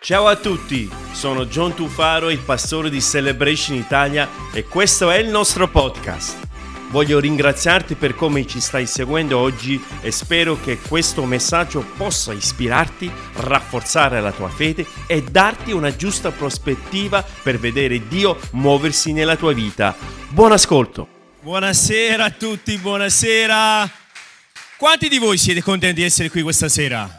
[0.00, 5.28] Ciao a tutti, sono John Tufaro, il pastore di Celebration Italia e questo è il
[5.28, 6.46] nostro podcast.
[6.90, 13.10] Voglio ringraziarti per come ci stai seguendo oggi e spero che questo messaggio possa ispirarti,
[13.38, 19.52] rafforzare la tua fede e darti una giusta prospettiva per vedere Dio muoversi nella tua
[19.52, 19.96] vita.
[20.28, 21.08] Buon ascolto!
[21.42, 23.90] Buonasera a tutti, buonasera.
[24.76, 27.17] Quanti di voi siete contenti di essere qui questa sera?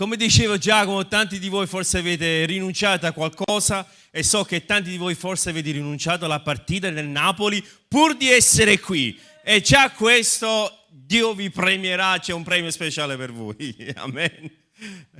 [0.00, 4.88] Come dicevo Giacomo, tanti di voi forse avete rinunciato a qualcosa e so che tanti
[4.88, 9.20] di voi forse avete rinunciato alla partita del Napoli pur di essere qui.
[9.44, 13.76] E già questo Dio vi premierà, c'è un premio speciale per voi.
[13.96, 14.50] Amen.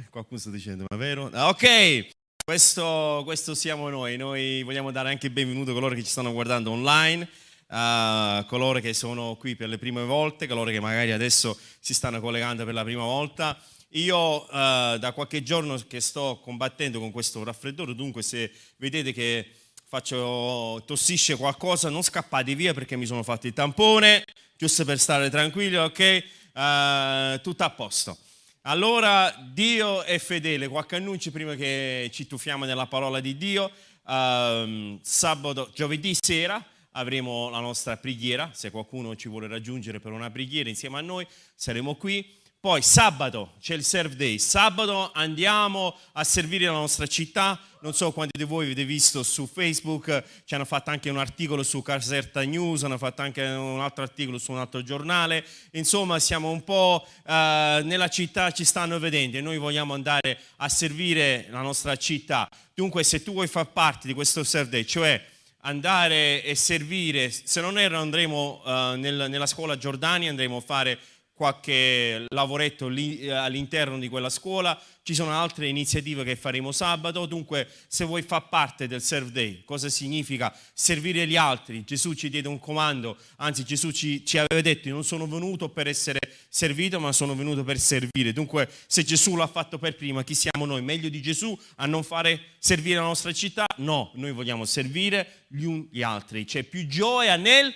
[0.09, 1.31] Qualcuno sta dicendo, ma è vero?
[1.31, 2.07] Ok,
[2.43, 4.17] questo, questo siamo noi.
[4.17, 7.29] Noi vogliamo dare anche il benvenuto a coloro che ci stanno guardando online.
[7.69, 12.19] Uh, coloro che sono qui per le prime volte, coloro che magari adesso si stanno
[12.19, 13.63] collegando per la prima volta.
[13.95, 19.51] Io uh, da qualche giorno che sto combattendo con questo raffreddore, dunque se vedete che
[19.89, 24.25] faccio, tossisce qualcosa, non scappate via perché mi sono fatto il tampone,
[24.57, 26.25] giusto per stare tranquilli, ok?
[26.55, 28.17] Uh, tutto a posto.
[28.63, 30.69] Allora, Dio è fedele.
[30.69, 33.73] Qualche annuncio prima che ci tuffiamo nella parola di Dio.
[34.05, 38.51] Uh, sabato, giovedì sera avremo la nostra preghiera.
[38.53, 42.39] Se qualcuno ci vuole raggiungere per una preghiera insieme a noi, saremo qui.
[42.63, 48.13] Poi sabato c'è il serve day, sabato andiamo a servire la nostra città, non so
[48.13, 52.43] quanti di voi avete visto su Facebook, ci hanno fatto anche un articolo su Caserta
[52.43, 57.03] News, hanno fatto anche un altro articolo su un altro giornale, insomma siamo un po'
[57.03, 62.47] uh, nella città, ci stanno vedendo e noi vogliamo andare a servire la nostra città.
[62.75, 65.25] Dunque se tu vuoi far parte di questo serve day, cioè
[65.63, 70.99] andare e servire, se non erro andremo uh, nel, nella scuola Giordani, andremo a fare
[71.41, 77.67] qualche lavoretto eh, all'interno di quella scuola, ci sono altre iniziative che faremo sabato, dunque
[77.87, 81.83] se vuoi far parte del Serve Day, cosa significa servire gli altri?
[81.83, 85.87] Gesù ci diede un comando, anzi Gesù ci, ci aveva detto non sono venuto per
[85.87, 86.19] essere
[86.51, 90.67] servito ma sono venuto per servire, dunque se Gesù l'ha fatto per prima, chi siamo
[90.67, 90.83] noi?
[90.83, 93.65] Meglio di Gesù a non fare servire la nostra città?
[93.79, 97.73] No, noi vogliamo servire gli uni gli altri, c'è più gioia nel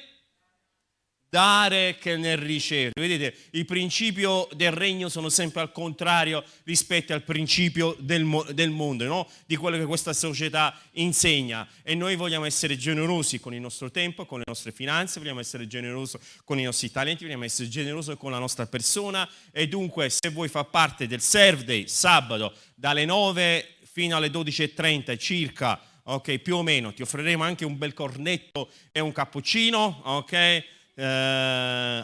[1.34, 2.92] dare che nel ricevere.
[2.94, 9.04] Vedete, il principio del regno sono sempre al contrario rispetto al principio del, del mondo,
[9.04, 9.28] no?
[9.44, 11.66] di quello che questa società insegna.
[11.82, 15.66] E noi vogliamo essere generosi con il nostro tempo, con le nostre finanze, vogliamo essere
[15.66, 19.28] generosi con i nostri talenti, vogliamo essere generosi con la nostra persona.
[19.50, 25.18] E dunque, se vuoi far parte del Serve Day, sabato, dalle 9 fino alle 12.30
[25.18, 30.72] circa, ok, più o meno, ti offriremo anche un bel cornetto e un cappuccino, ok?
[30.96, 31.00] Uh,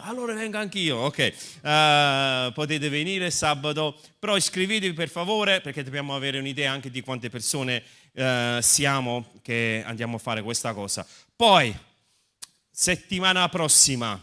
[0.03, 1.33] allora vengo anch'io, ok.
[1.61, 7.29] Uh, potete venire sabato, però iscrivetevi per favore perché dobbiamo avere un'idea anche di quante
[7.29, 7.81] persone
[8.13, 11.07] uh, siamo che andiamo a fare questa cosa.
[11.33, 11.73] Poi,
[12.69, 14.21] settimana prossima,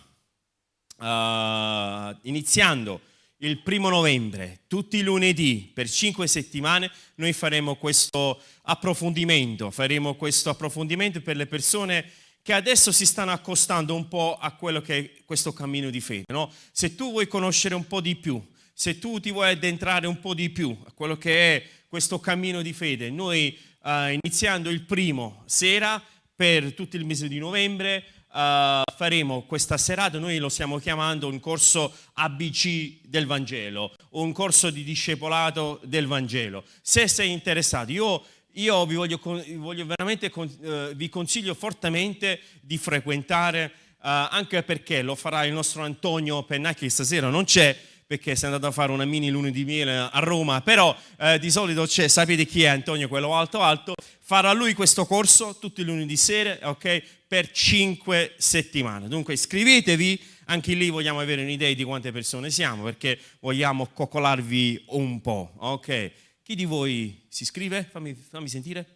[2.23, 3.01] iniziando
[3.39, 10.51] il primo novembre, tutti i lunedì, per cinque settimane, noi faremo questo approfondimento, faremo questo
[10.51, 12.11] approfondimento per le persone
[12.49, 16.25] che adesso si stanno accostando un po' a quello che è questo cammino di fede.
[16.29, 16.51] No?
[16.73, 18.43] Se tu vuoi conoscere un po' di più,
[18.73, 22.63] se tu ti vuoi addentrare un po' di più a quello che è questo cammino
[22.63, 26.03] di fede, noi uh, iniziando il primo sera
[26.35, 31.41] per tutto il mese di novembre uh, faremo questa serata, noi lo stiamo chiamando un
[31.41, 36.65] corso ABC del Vangelo, un corso di discepolato del Vangelo.
[36.81, 43.73] Se sei interessato, io io vi voglio, voglio veramente, uh, vi consiglio fortemente di frequentare,
[43.97, 47.77] uh, anche perché lo farà il nostro Antonio Pennacchi, stasera non c'è,
[48.09, 51.39] perché si è andato a fare una mini luna di miele a Roma, però eh,
[51.39, 55.83] di solito c'è, sapete chi è Antonio, quello alto alto, farà lui questo corso tutti
[55.83, 59.09] i lunedì sera, ok, per cinque settimane.
[59.09, 65.21] Dunque iscrivetevi, anche lì vogliamo avere un'idea di quante persone siamo, perché vogliamo coccolarvi un
[65.21, 66.11] po', ok?
[66.49, 67.85] Chi di voi si iscrive?
[67.85, 68.87] Fammi, fammi sentire.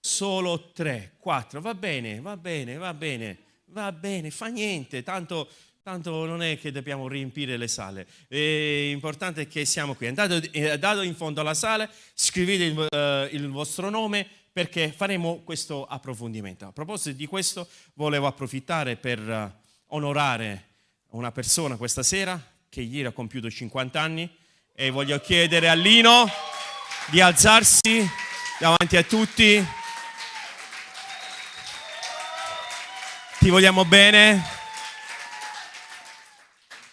[0.00, 5.48] Solo tre, quattro, va bene, va bene, va bene, va bene, fa niente, tanto,
[5.80, 8.04] tanto non è che dobbiamo riempire le sale.
[8.26, 8.98] È
[9.48, 10.08] che siamo qui.
[10.08, 15.84] Andate, andate in fondo alla sala, scrivete il, uh, il vostro nome perché faremo questo
[15.84, 16.66] approfondimento.
[16.66, 20.70] A proposito di questo, volevo approfittare per uh, onorare
[21.10, 24.40] una persona questa sera che ieri ha compiuto 50 anni
[24.74, 26.30] e voglio chiedere a Lino
[27.06, 28.08] di alzarsi
[28.58, 29.64] davanti a tutti.
[33.38, 34.42] Ti vogliamo bene.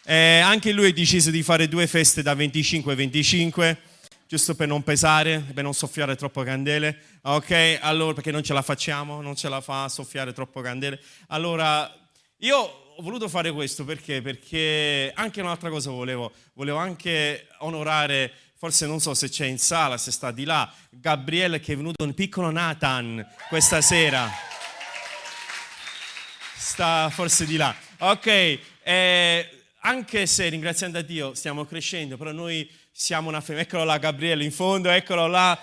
[0.03, 3.81] Eh, anche lui ha deciso di fare due feste da 25 e 25
[4.29, 7.79] giusto per non pesare, per non soffiare troppo candele, ok?
[7.81, 11.01] Allora, perché non ce la facciamo, non ce la fa soffiare troppo candele.
[11.29, 11.91] Allora,
[12.37, 14.21] io ho voluto fare questo perché?
[14.21, 19.97] Perché anche un'altra cosa volevo, volevo anche onorare, forse non so se c'è in sala,
[19.97, 24.29] se sta di là, Gabriele che è venuto un piccolo Nathan questa sera.
[26.57, 27.73] Sta forse di là.
[27.99, 33.63] Ok, eh, anche se ringraziando a Dio stiamo crescendo, però noi siamo una famiglia.
[33.63, 35.57] Eccolo là, Gabriele in fondo, eccolo là.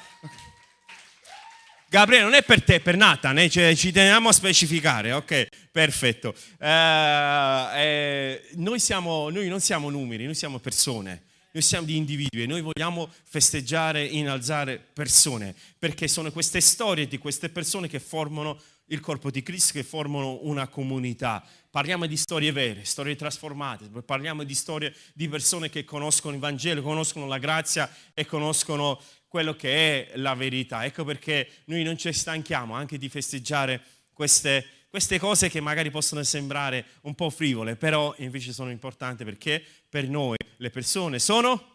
[1.89, 3.49] Gabriele, non è per te, è per Nathan, eh?
[3.49, 5.47] cioè, ci teniamo a specificare, ok?
[5.71, 6.35] Perfetto.
[6.59, 11.23] Eh, eh, noi, siamo, noi non siamo numeri, noi siamo persone
[11.57, 17.17] noi siamo di individui e noi vogliamo festeggiare, innalzare persone, perché sono queste storie di
[17.17, 21.43] queste persone che formano il corpo di Cristo, che formano una comunità.
[21.71, 26.83] Parliamo di storie vere, storie trasformate, parliamo di storie di persone che conoscono il Vangelo,
[26.83, 29.01] conoscono la grazia e conoscono
[29.37, 30.87] quello che è la verità.
[30.87, 33.83] Ecco perché noi non ci stanchiamo anche di festeggiare
[34.15, 39.63] queste, queste cose che magari possono sembrare un po' frivole, però invece sono importanti perché
[39.91, 41.75] per noi le persone sono...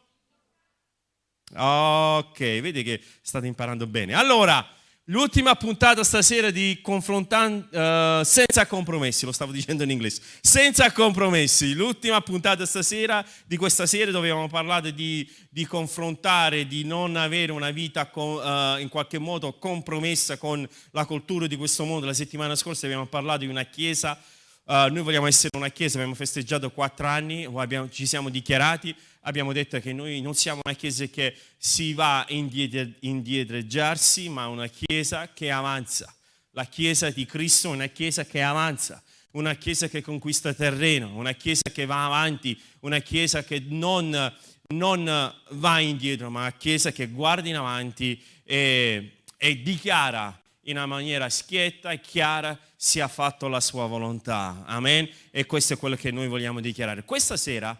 [1.54, 4.16] Ok, vedi che state imparando bene.
[4.16, 4.68] Allora,
[5.12, 11.74] L'ultima puntata stasera di Confrontando uh, senza compromessi, lo stavo dicendo in inglese, senza compromessi.
[11.74, 17.52] L'ultima puntata stasera di questa sera dove abbiamo parlato di, di confrontare, di non avere
[17.52, 22.06] una vita con, uh, in qualche modo compromessa con la cultura di questo mondo.
[22.06, 24.18] La settimana scorsa abbiamo parlato di una chiesa
[24.64, 29.54] Uh, noi vogliamo essere una chiesa, abbiamo festeggiato quattro anni, abbiamo, ci siamo dichiarati, abbiamo
[29.54, 35.30] detto che noi non siamo una chiesa che si va a indietreggiarsi, ma una chiesa
[35.34, 36.14] che avanza.
[36.52, 41.34] La chiesa di Cristo è una chiesa che avanza, una chiesa che conquista terreno, una
[41.34, 44.34] chiesa che va avanti, una chiesa che non,
[44.68, 50.86] non va indietro, ma una chiesa che guarda in avanti e, e dichiara in una
[50.86, 54.64] maniera schietta e chiara sia fatto la sua volontà.
[54.66, 55.10] Amen.
[55.32, 57.04] E questo è quello che noi vogliamo dichiarare.
[57.04, 57.80] Questa sera,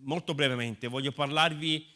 [0.00, 1.92] molto brevemente, voglio parlarvi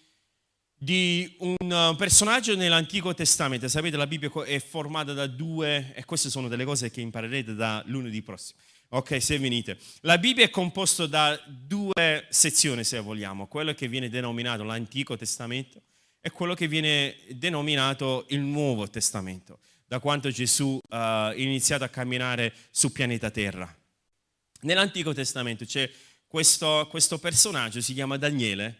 [0.81, 3.69] di un uh, personaggio nell'Antico Testamento.
[3.69, 7.83] Sapete, la Bibbia è formata da due, e queste sono delle cose che imparerete da
[7.87, 8.61] lunedì prossimo.
[8.91, 9.77] Ok, se venite.
[10.03, 15.83] La Bibbia è composta da due sezioni, se vogliamo, quello che viene denominato l'Antico Testamento
[16.21, 19.59] e quello che viene denominato il Nuovo Testamento
[19.89, 23.75] da quando Gesù uh, ha iniziato a camminare sul pianeta Terra.
[24.61, 25.91] Nell'Antico Testamento c'è
[26.27, 28.77] questo, questo personaggio, si chiama Daniele,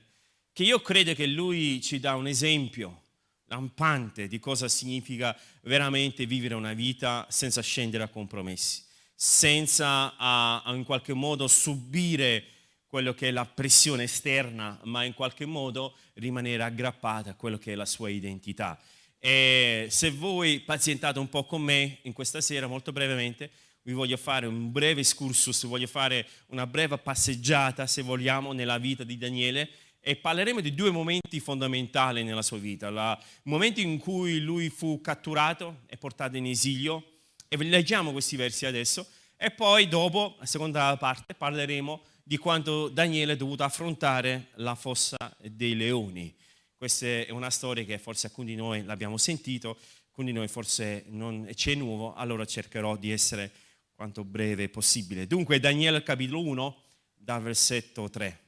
[0.53, 3.05] che io credo che lui ci dà un esempio
[3.47, 8.83] lampante di cosa significa veramente vivere una vita senza scendere a compromessi,
[9.15, 12.45] senza a, a in qualche modo subire
[12.87, 17.73] quello che è la pressione esterna, ma in qualche modo rimanere aggrappata a quello che
[17.73, 18.79] è la sua identità.
[19.19, 23.51] E se voi pazientate un po' con me in questa sera, molto brevemente,
[23.83, 29.03] vi voglio fare un breve excursus, voglio fare una breve passeggiata, se vogliamo, nella vita
[29.03, 29.71] di Daniele
[30.01, 32.89] e parleremo di due momenti fondamentali nella sua vita.
[32.89, 37.05] il momento in cui lui fu catturato e portato in esilio,
[37.49, 39.07] e leggiamo questi versi adesso,
[39.37, 45.17] e poi dopo, la seconda parte, parleremo di quanto Daniele è dovuto affrontare la fossa
[45.41, 46.35] dei leoni.
[46.79, 51.03] Questa è una storia che forse alcuni di noi l'abbiamo sentito, alcuni di noi forse
[51.09, 53.51] non c'è nuovo, allora cercherò di essere
[53.97, 55.27] quanto breve possibile.
[55.27, 56.83] Dunque Daniele capitolo 1,
[57.17, 58.41] dal versetto 3.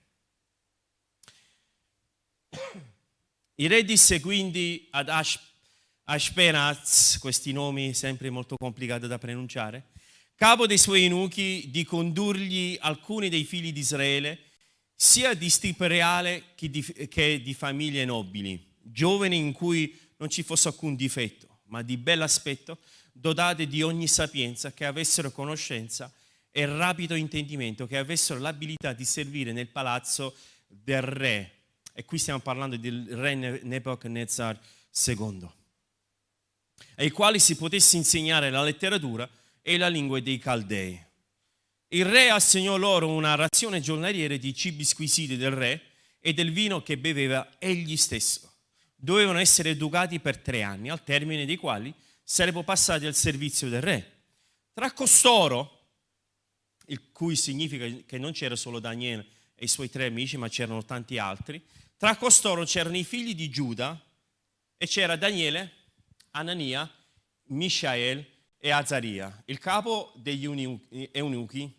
[3.57, 5.11] Il re disse quindi ad
[6.05, 9.87] Ashpenaz, questi nomi sempre molto complicati da pronunciare,
[10.37, 14.50] capo dei suoi eunuchi, di condurgli alcuni dei figli di Israele
[15.03, 20.43] sia di stipe reale che di, che di famiglie nobili, giovani in cui non ci
[20.43, 22.77] fosse alcun difetto, ma di bell'aspetto,
[23.11, 26.13] dotate di ogni sapienza, che avessero conoscenza
[26.51, 31.55] e rapido intendimento, che avessero l'abilità di servire nel palazzo del re.
[31.95, 34.61] E qui stiamo parlando del re Nebuchadnezzar
[35.07, 35.49] II,
[36.97, 39.27] ai quali si potesse insegnare la letteratura
[39.63, 41.09] e la lingua dei Caldei
[41.93, 45.83] il re assegnò loro una razione giornaliera di cibi squisiti del re
[46.21, 48.49] e del vino che beveva egli stesso.
[48.95, 51.93] Dovevano essere educati per tre anni, al termine dei quali
[52.23, 54.19] sarebbero passati al servizio del re.
[54.73, 55.79] Tra costoro,
[56.87, 60.85] il cui significa che non c'era solo Daniele e i suoi tre amici, ma c'erano
[60.85, 61.61] tanti altri,
[61.97, 64.01] tra costoro c'erano i figli di Giuda
[64.77, 65.73] e c'era Daniele,
[66.33, 66.89] Anania,
[67.47, 68.25] Mishael
[68.59, 70.45] e Azaria, il capo degli
[71.11, 71.79] eunuchi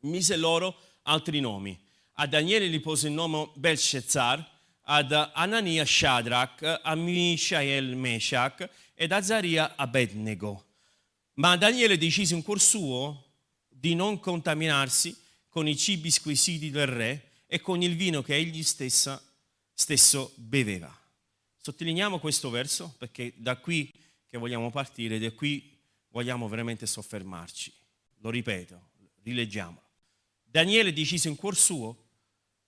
[0.00, 1.78] mise loro altri nomi.
[2.20, 9.22] a Daniele gli pose il nome Belshazzar, ad Anania Shadrach, a Mishael Meshach ed a
[9.22, 10.64] Zaria Abednego.
[11.34, 13.24] Ma Daniele decise in cuor suo
[13.68, 15.16] di non contaminarsi
[15.48, 19.22] con i cibi squisiti del re e con il vino che egli stessa,
[19.72, 20.92] stesso beveva.
[21.56, 23.92] Sottolineiamo questo verso perché da qui
[24.26, 25.78] che vogliamo partire, da qui
[26.08, 27.72] vogliamo veramente soffermarci.
[28.20, 28.88] Lo ripeto,
[29.22, 29.87] rileggiamolo.
[30.58, 32.06] Daniele decise in cuor suo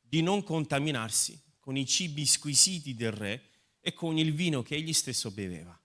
[0.01, 3.43] di non contaminarsi con i cibi squisiti del re
[3.81, 5.77] e con il vino che egli stesso beveva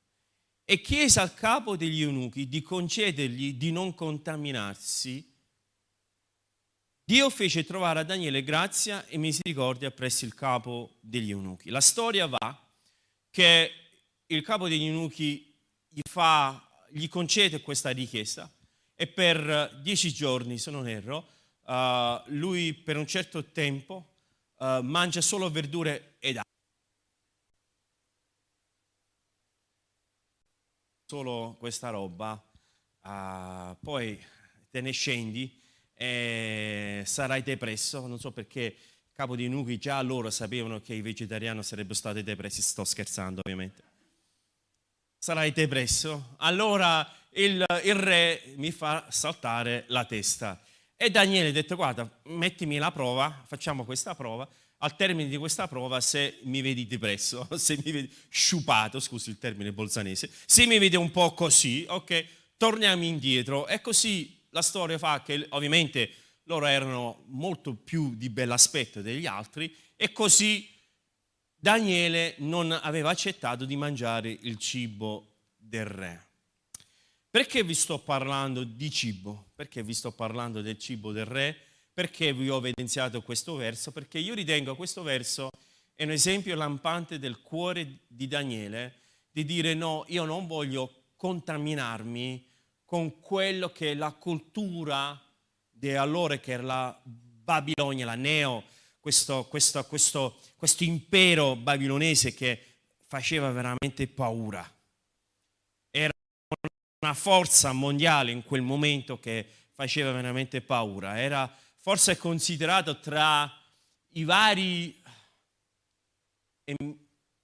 [0.64, 5.34] e chiese al capo degli eunuchi di concedergli di non contaminarsi,
[7.04, 11.72] Dio fece trovare a Daniele grazia e misericordia presso il capo degli eunuchi.
[11.72, 12.70] La storia va
[13.32, 13.72] che
[14.28, 15.56] il capo degli eunuchi
[15.88, 18.52] gli, fa, gli concede questa richiesta
[18.94, 21.34] e per dieci giorni, se non erro,
[21.66, 24.16] uh, lui per un certo tempo
[24.58, 26.54] uh, mangia solo verdure ed acqua.
[31.08, 32.34] solo questa roba,
[33.04, 34.20] uh, poi
[34.70, 35.62] te ne scendi
[35.94, 38.06] e sarai depresso.
[38.08, 38.76] Non so perché
[39.14, 43.84] capo di Nuki già loro sapevano che i vegetariani sarebbero stati depressi, sto scherzando ovviamente.
[45.18, 46.36] Sarai depresso.
[46.38, 50.60] Allora il, il re mi fa saltare la testa.
[50.98, 54.48] E Daniele ha detto, guarda, mettimi la prova, facciamo questa prova
[54.80, 59.38] al termine di questa prova, se mi vedi depresso, se mi vedi sciupato, scusi il
[59.38, 62.26] termine bolzanese, se mi vedi un po' così, ok,
[62.58, 63.68] torniamo indietro.
[63.68, 66.10] E così la storia fa che ovviamente
[66.44, 70.70] loro erano molto più di bell'aspetto degli altri e così
[71.56, 76.25] Daniele non aveva accettato di mangiare il cibo del re.
[77.36, 79.48] Perché vi sto parlando di cibo?
[79.56, 81.54] Perché vi sto parlando del cibo del re?
[81.94, 83.92] Perché vi ho evidenziato questo verso?
[83.92, 85.50] Perché io ritengo questo verso
[85.96, 92.48] è un esempio lampante del cuore di Daniele di dire no, io non voglio contaminarmi
[92.86, 95.22] con quello che è la cultura
[95.70, 98.64] di allora, che era la Babilonia, la Neo,
[98.98, 102.64] questo, questo, questo, questo impero babilonese che
[103.06, 104.75] faceva veramente paura.
[107.06, 111.20] Una forza mondiale in quel momento che faceva veramente paura.
[111.20, 113.48] Era forse considerato tra
[114.14, 115.04] i vari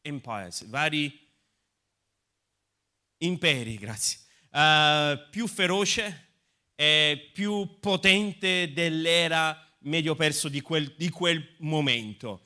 [0.01, 1.30] empires, vari
[3.20, 4.18] imperi, grazie,
[4.50, 6.30] uh, più feroce
[6.74, 12.41] e più potente dell'era medio perso di quel, di quel momento.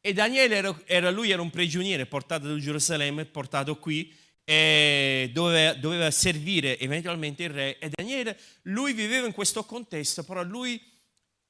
[0.00, 4.16] E Daniele era, era, lui era un prigioniero portato da Gerusalemme, portato qui,
[4.50, 7.78] e doveva, doveva servire eventualmente il re.
[7.78, 10.82] E Daniele, lui viveva in questo contesto, però lui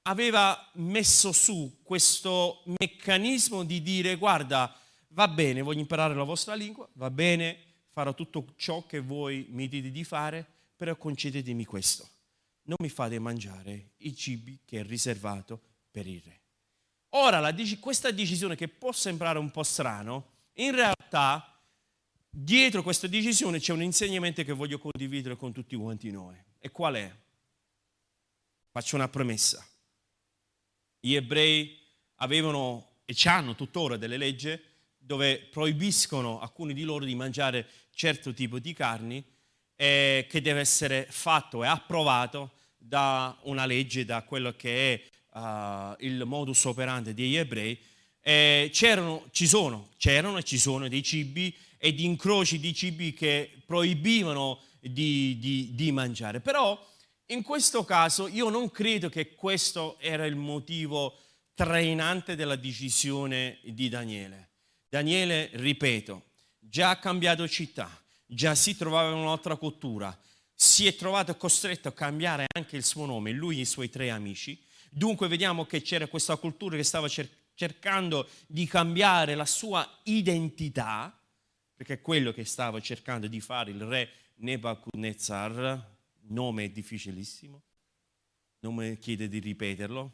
[0.02, 4.78] aveva messo su questo meccanismo di dire guarda,
[5.08, 9.66] va bene, voglio imparare la vostra lingua, va bene, farò tutto ciò che voi mi
[9.66, 12.06] dite di fare, però concedetemi questo.
[12.64, 15.58] Non mi fate mangiare i cibi che è riservato
[15.90, 16.40] per il re.
[17.14, 21.49] Ora, la, questa decisione che può sembrare un po' strano, in realtà
[22.30, 26.36] dietro questa decisione c'è un insegnamento che voglio condividere con tutti quanti noi.
[26.58, 27.14] E qual è?
[28.70, 29.64] Faccio una promessa
[31.00, 31.78] gli ebrei
[32.16, 34.58] avevano e hanno tuttora delle leggi
[34.98, 39.24] dove proibiscono alcuni di loro di mangiare certo tipo di carni
[39.74, 45.94] eh, che deve essere fatto e approvato da una legge, da quello che è uh,
[46.00, 47.78] il modus operandi degli ebrei.
[48.20, 53.14] Eh, c'erano, ci sono, c'erano e ci sono dei cibi e di incroci di cibi
[53.14, 56.40] che proibivano di, di, di mangiare.
[56.40, 56.78] Però
[57.26, 61.16] in questo caso io non credo che questo era il motivo
[61.54, 64.48] trainante della decisione di Daniele.
[64.90, 66.24] Daniele, ripeto,
[66.58, 67.90] già ha cambiato città,
[68.26, 70.16] già si trovava in un'altra cultura,
[70.52, 74.10] si è trovato costretto a cambiare anche il suo nome, lui e i suoi tre
[74.10, 74.60] amici.
[74.90, 77.08] Dunque vediamo che c'era questa cultura che stava
[77.54, 81.18] cercando di cambiare la sua identità,
[81.80, 84.10] perché è quello che stava cercando di fare il re
[84.40, 85.82] Nebuchadnezzar,
[86.26, 87.62] nome difficilissimo,
[88.58, 90.12] non mi chiede di ripeterlo.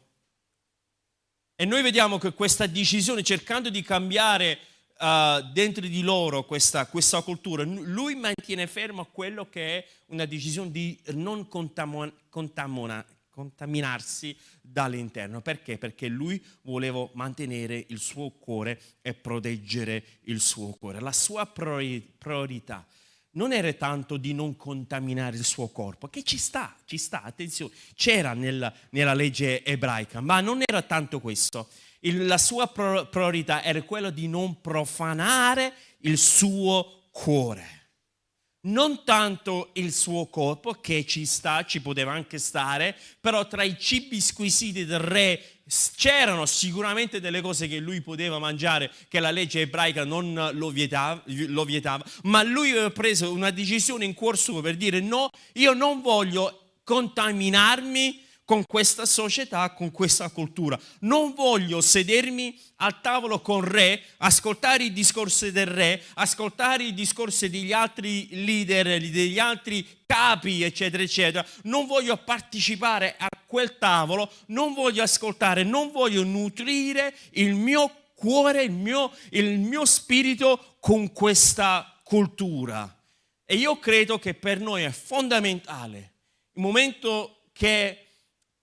[1.57, 4.59] E noi vediamo che questa decisione, cercando di cambiare
[4.97, 10.71] uh, dentro di loro questa, questa, cultura, lui mantiene fermo quello che è una decisione
[10.71, 13.05] di non contamona, contamona,
[13.37, 15.41] contaminarsi dall'interno.
[15.41, 15.77] Perché?
[15.77, 20.99] Perché lui voleva mantenere il suo cuore e proteggere il suo cuore.
[20.99, 22.83] La sua priorità
[23.33, 27.71] non era tanto di non contaminare il suo corpo, che ci sta, ci sta, attenzione,
[27.93, 31.69] c'era nella, nella legge ebraica, ma non era tanto questo.
[31.99, 37.76] Il, la sua priorità era quella di non profanare il suo cuore
[38.61, 43.77] non tanto il suo corpo, che ci sta, ci poteva anche stare, però tra i
[43.79, 45.51] cibi squisiti del re
[45.95, 51.21] c'erano sicuramente delle cose che lui poteva mangiare, che la legge ebraica non lo vietava,
[51.25, 55.73] lo vietava ma lui aveva preso una decisione in cuor suo per dire no, io
[55.73, 60.79] non voglio contaminarmi con questa società, con questa cultura.
[60.99, 67.49] Non voglio sedermi al tavolo con re, ascoltare i discorsi del re, ascoltare i discorsi
[67.49, 71.45] degli altri leader, degli altri capi, eccetera, eccetera.
[71.63, 78.63] Non voglio partecipare a quel tavolo, non voglio ascoltare, non voglio nutrire il mio cuore,
[78.63, 82.97] il mio, il mio spirito con questa cultura.
[83.43, 86.13] E io credo che per noi è fondamentale
[86.53, 88.06] il momento che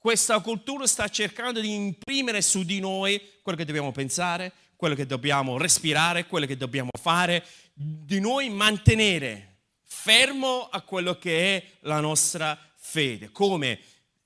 [0.05, 5.07] questa cultura sta cercando di imprimere su di noi quello che dobbiamo pensare, quello che
[5.07, 7.43] dobbiamo respirare, quello che dobbiamo fare,
[7.73, 13.81] di noi mantenere fermo a quello che è la nostra fede, come?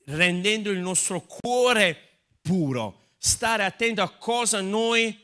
[0.07, 1.97] Rendendo il nostro cuore
[2.43, 5.17] puro, stare attento a cosa noi,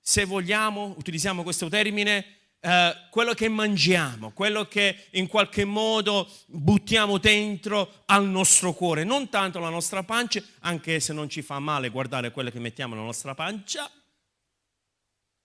[0.00, 7.16] se vogliamo, utilizziamo questo termine, eh, quello che mangiamo, quello che in qualche modo buttiamo
[7.16, 11.88] dentro al nostro cuore, non tanto la nostra pancia, anche se non ci fa male
[11.88, 13.90] guardare quello che mettiamo nella nostra pancia.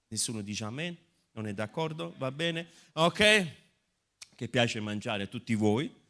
[0.07, 0.95] Nessuno dice amen,
[1.31, 2.67] non è d'accordo, va bene?
[2.93, 3.47] Ok?
[4.35, 6.03] Che piace mangiare a tutti voi.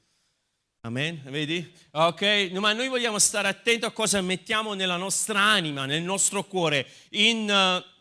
[0.82, 1.72] Amen, vedi?
[1.92, 6.88] Ok, ma noi vogliamo stare attenti a cosa mettiamo nella nostra anima, nel nostro cuore.
[7.12, 7.95] In uh,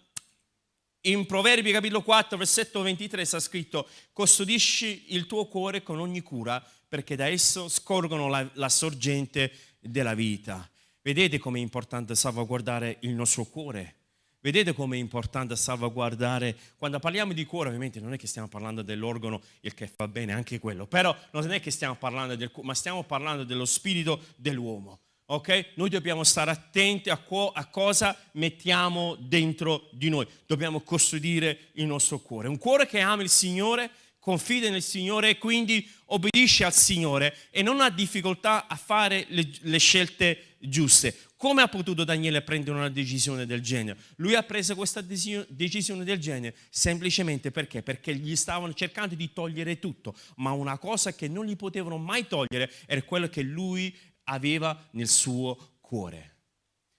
[1.06, 6.64] in Proverbi capitolo 4, versetto 23 sta scritto, custodisci il tuo cuore con ogni cura
[6.88, 10.68] perché da esso scorgono la, la sorgente della vita.
[11.02, 13.96] Vedete com'è importante salvaguardare il nostro cuore?
[14.40, 19.40] Vedete com'è importante salvaguardare, quando parliamo di cuore ovviamente non è che stiamo parlando dell'organo,
[19.60, 22.74] il che fa bene anche quello, però non è che stiamo parlando del cuore, ma
[22.74, 25.00] stiamo parlando dello spirito dell'uomo.
[25.26, 25.72] Ok?
[25.76, 30.26] Noi dobbiamo stare attenti a, co- a, cosa mettiamo dentro di noi.
[30.44, 32.48] Dobbiamo custodire il nostro cuore.
[32.48, 37.62] Un cuore che ama il Signore, confida nel Signore e quindi obbedisce al Signore e
[37.62, 41.16] non ha difficoltà a fare le, le scelte giuste.
[41.36, 43.98] Come ha potuto Daniele prendere una decisione del genere?
[44.16, 47.82] Lui ha preso questa decisione del genere semplicemente perché?
[47.82, 52.26] Perché gli stavano cercando di togliere tutto, ma una cosa che non gli potevano mai
[52.26, 56.32] togliere era quello che lui aveva nel suo cuore.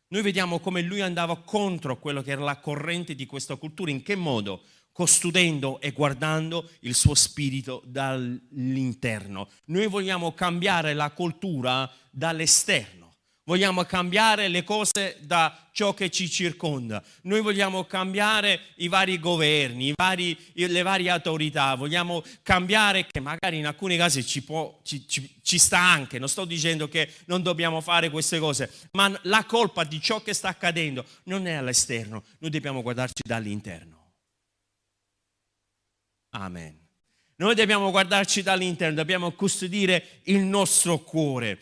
[0.08, 4.04] Noi vediamo come lui andava contro quello che era la corrente di questa cultura, in
[4.04, 4.64] che modo?
[4.92, 9.50] Costudendo e guardando il suo spirito dall'interno.
[9.66, 13.05] Noi vogliamo cambiare la cultura dall'esterno
[13.46, 19.88] vogliamo cambiare le cose da ciò che ci circonda, noi vogliamo cambiare i vari governi,
[19.88, 25.08] i vari, le varie autorità, vogliamo cambiare che magari in alcuni casi ci, può, ci,
[25.08, 29.44] ci, ci sta anche, non sto dicendo che non dobbiamo fare queste cose, ma la
[29.46, 33.94] colpa di ciò che sta accadendo non è all'esterno, noi dobbiamo guardarci dall'interno.
[36.32, 36.84] Amen.
[37.38, 41.60] Noi dobbiamo guardarci dall'interno, dobbiamo custodire il nostro cuore.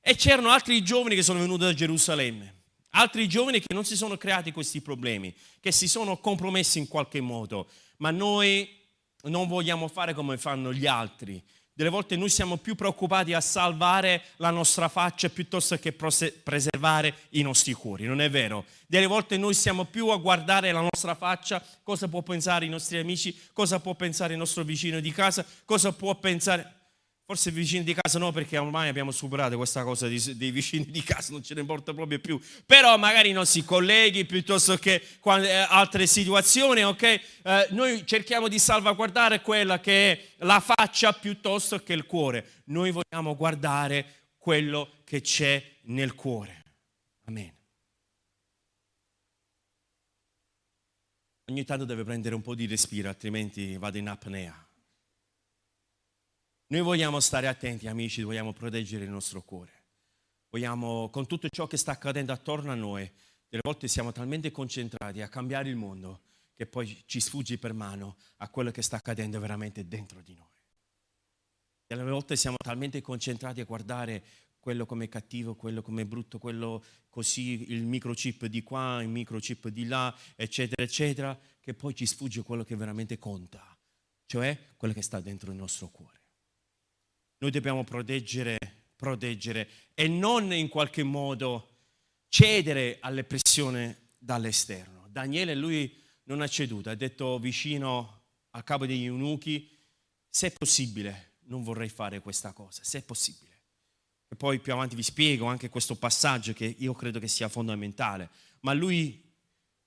[0.00, 4.16] E c'erano altri giovani che sono venuti da Gerusalemme, altri giovani che non si sono
[4.16, 8.78] creati questi problemi, che si sono compromessi in qualche modo, ma noi
[9.24, 11.42] non vogliamo fare come fanno gli altri.
[11.72, 17.42] Delle volte noi siamo più preoccupati a salvare la nostra faccia piuttosto che preservare i
[17.42, 18.66] nostri cuori, non è vero?
[18.86, 22.98] Delle volte noi siamo più a guardare la nostra faccia, cosa può pensare i nostri
[22.98, 26.78] amici, cosa può pensare il nostro vicino di casa, cosa può pensare...
[27.30, 30.86] Forse i vicini di casa no, perché ormai abbiamo superato questa cosa di, dei vicini
[30.86, 32.40] di casa, non ce ne importa proprio più.
[32.66, 37.02] Però magari i nostri colleghi piuttosto che eh, altre situazioni, ok?
[37.02, 42.62] Eh, noi cerchiamo di salvaguardare quella che è la faccia piuttosto che il cuore.
[42.64, 46.64] Noi vogliamo guardare quello che c'è nel cuore.
[47.26, 47.54] Amen.
[51.48, 54.64] Ogni tanto deve prendere un po' di respiro, altrimenti vado in apnea.
[56.70, 59.72] Noi vogliamo stare attenti, amici, vogliamo proteggere il nostro cuore.
[60.50, 63.10] Vogliamo, con tutto ciò che sta accadendo attorno a noi,
[63.48, 66.20] delle volte siamo talmente concentrati a cambiare il mondo
[66.54, 70.46] che poi ci sfugge per mano a quello che sta accadendo veramente dentro di noi.
[71.88, 74.22] Delle volte siamo talmente concentrati a guardare
[74.60, 79.86] quello come cattivo, quello come brutto, quello così, il microchip di qua, il microchip di
[79.86, 83.76] là, eccetera, eccetera, che poi ci sfugge quello che veramente conta
[84.30, 86.19] cioè quello che sta dentro il nostro cuore.
[87.40, 88.58] Noi dobbiamo proteggere,
[88.96, 91.68] proteggere e non in qualche modo
[92.28, 95.08] cedere alle pressioni dall'esterno.
[95.10, 99.74] Daniele, lui non ha ceduto, ha detto vicino al capo degli eunuchi,
[100.28, 103.48] se è possibile, non vorrei fare questa cosa, se è possibile.
[104.28, 108.28] E poi più avanti vi spiego anche questo passaggio che io credo che sia fondamentale.
[108.60, 109.32] Ma lui,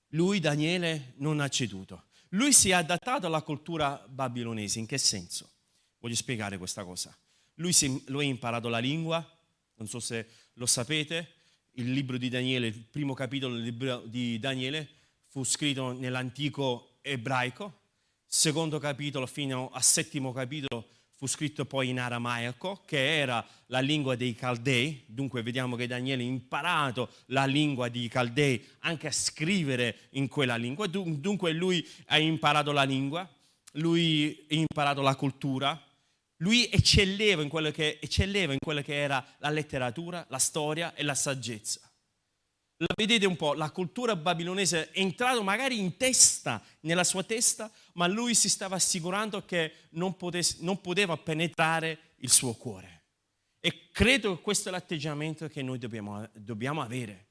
[0.08, 2.06] lui Daniele, non ha ceduto.
[2.30, 4.80] Lui si è adattato alla cultura babilonese.
[4.80, 5.50] In che senso?
[6.00, 7.16] Voglio spiegare questa cosa.
[7.54, 7.72] Lui,
[8.06, 9.24] lui ha imparato la lingua,
[9.76, 11.34] non so se lo sapete,
[11.72, 14.88] il libro di Daniele, il primo capitolo del libro di Daniele
[15.26, 17.80] fu scritto nell'antico ebraico,
[18.26, 24.16] secondo capitolo fino al settimo capitolo fu scritto poi in aramaico, che era la lingua
[24.16, 30.08] dei Caldei, dunque vediamo che Daniele ha imparato la lingua dei Caldei anche a scrivere
[30.10, 33.28] in quella lingua, dunque lui ha imparato la lingua,
[33.74, 35.80] lui ha imparato la cultura,
[36.38, 41.02] lui eccelleva in, quello che, eccelleva in quello che era la letteratura, la storia e
[41.02, 41.80] la saggezza.
[42.78, 47.70] La vedete un po', la cultura babilonese è entrata magari in testa, nella sua testa,
[47.94, 53.02] ma lui si stava assicurando che non, potesse, non poteva penetrare il suo cuore.
[53.60, 57.28] E credo che questo è l'atteggiamento che noi dobbiamo, dobbiamo avere.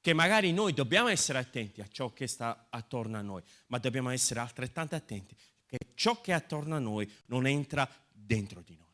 [0.00, 4.10] Che magari noi dobbiamo essere attenti a ciò che sta attorno a noi, ma dobbiamo
[4.10, 5.34] essere altrettanto attenti
[5.66, 7.88] che ciò che è attorno a noi non entra
[8.24, 8.92] dentro di noi.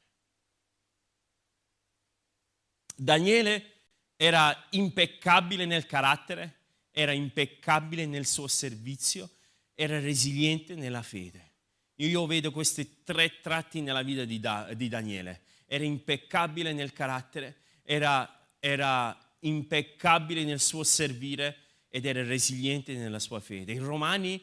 [2.95, 3.73] Daniele
[4.17, 6.57] era impeccabile nel carattere,
[6.91, 9.31] era impeccabile nel suo servizio,
[9.75, 11.49] era resiliente nella fede.
[11.97, 15.43] Io vedo questi tre tratti nella vita di, da, di Daniele.
[15.67, 21.57] Era impeccabile nel carattere, era, era impeccabile nel suo servire
[21.89, 23.73] ed era resiliente nella sua fede.
[23.73, 24.43] In Romani,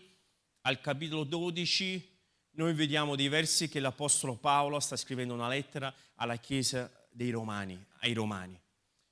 [0.61, 2.16] al capitolo 12,
[2.57, 7.79] noi vediamo dei versi che l'Apostolo Paolo sta scrivendo una lettera alla Chiesa dei Romani,
[7.99, 8.59] ai Romani.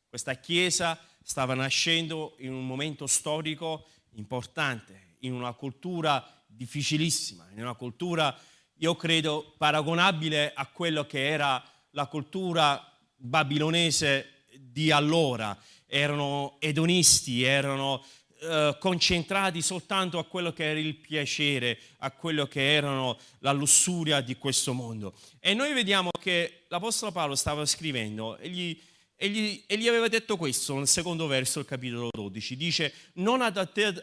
[0.10, 7.76] Questa Chiesa stava nascendo in un momento storico importante, in una cultura difficilissima, in una
[7.76, 8.36] cultura,
[8.78, 12.84] io credo, paragonabile a quello che era la cultura
[13.16, 15.56] babilonese di allora.
[15.86, 18.04] Erano edonisti, erano
[18.42, 24.20] eh, concentrati soltanto a quello che era il piacere, a quello che erano la lussuria
[24.20, 25.16] di questo mondo.
[25.40, 28.80] E noi vediamo che l'Apostolo Paolo stava scrivendo e gli,
[29.16, 32.58] e gli, e gli aveva detto questo nel secondo verso del capitolo 12.
[32.58, 34.02] Dice, non adattate,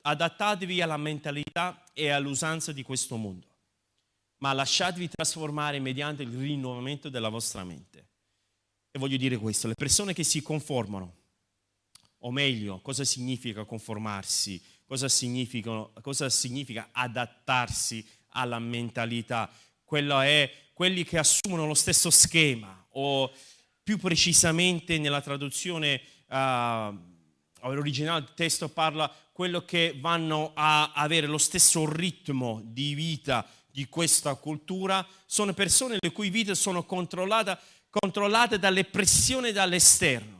[0.00, 3.46] adattatevi alla mentalità e all'usanza di questo mondo,
[4.38, 8.06] ma lasciatevi trasformare mediante il rinnovamento della vostra mente.
[8.90, 11.24] E voglio dire questo, le persone che si conformano
[12.26, 14.60] o meglio, cosa significa conformarsi?
[14.84, 19.48] Cosa significa, cosa significa adattarsi alla mentalità?
[19.84, 23.30] Quello è quelli che assumono lo stesso schema o
[23.80, 26.34] più precisamente nella traduzione uh,
[27.62, 34.34] originale testo parla quello che vanno a avere lo stesso ritmo di vita di questa
[34.34, 37.56] cultura, sono persone le cui vite sono controllate,
[37.88, 40.35] controllate dalle pressioni dall'esterno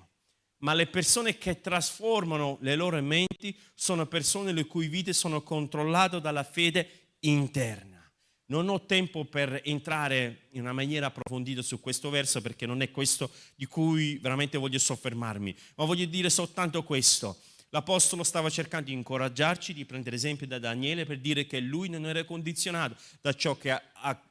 [0.67, 6.21] ma le persone che trasformano le loro menti sono persone le cui vite sono controllate
[6.21, 8.03] dalla fede interna.
[8.47, 12.91] Non ho tempo per entrare in una maniera approfondita su questo verso perché non è
[12.91, 17.39] questo di cui veramente voglio soffermarmi, ma voglio dire soltanto questo.
[17.69, 22.07] L'Apostolo stava cercando di incoraggiarci, di prendere esempio da Daniele per dire che lui non
[22.07, 23.73] era condizionato da ciò che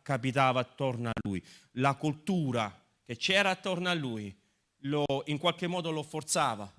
[0.02, 1.42] capitava attorno a lui.
[1.74, 4.44] La cultura che c'era attorno a lui
[4.86, 6.72] lo, in qualche modo lo forzava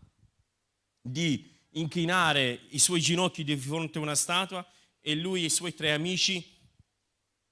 [1.01, 4.67] di inchinare i suoi ginocchi di fronte a una statua
[5.01, 6.55] e lui e i suoi tre amici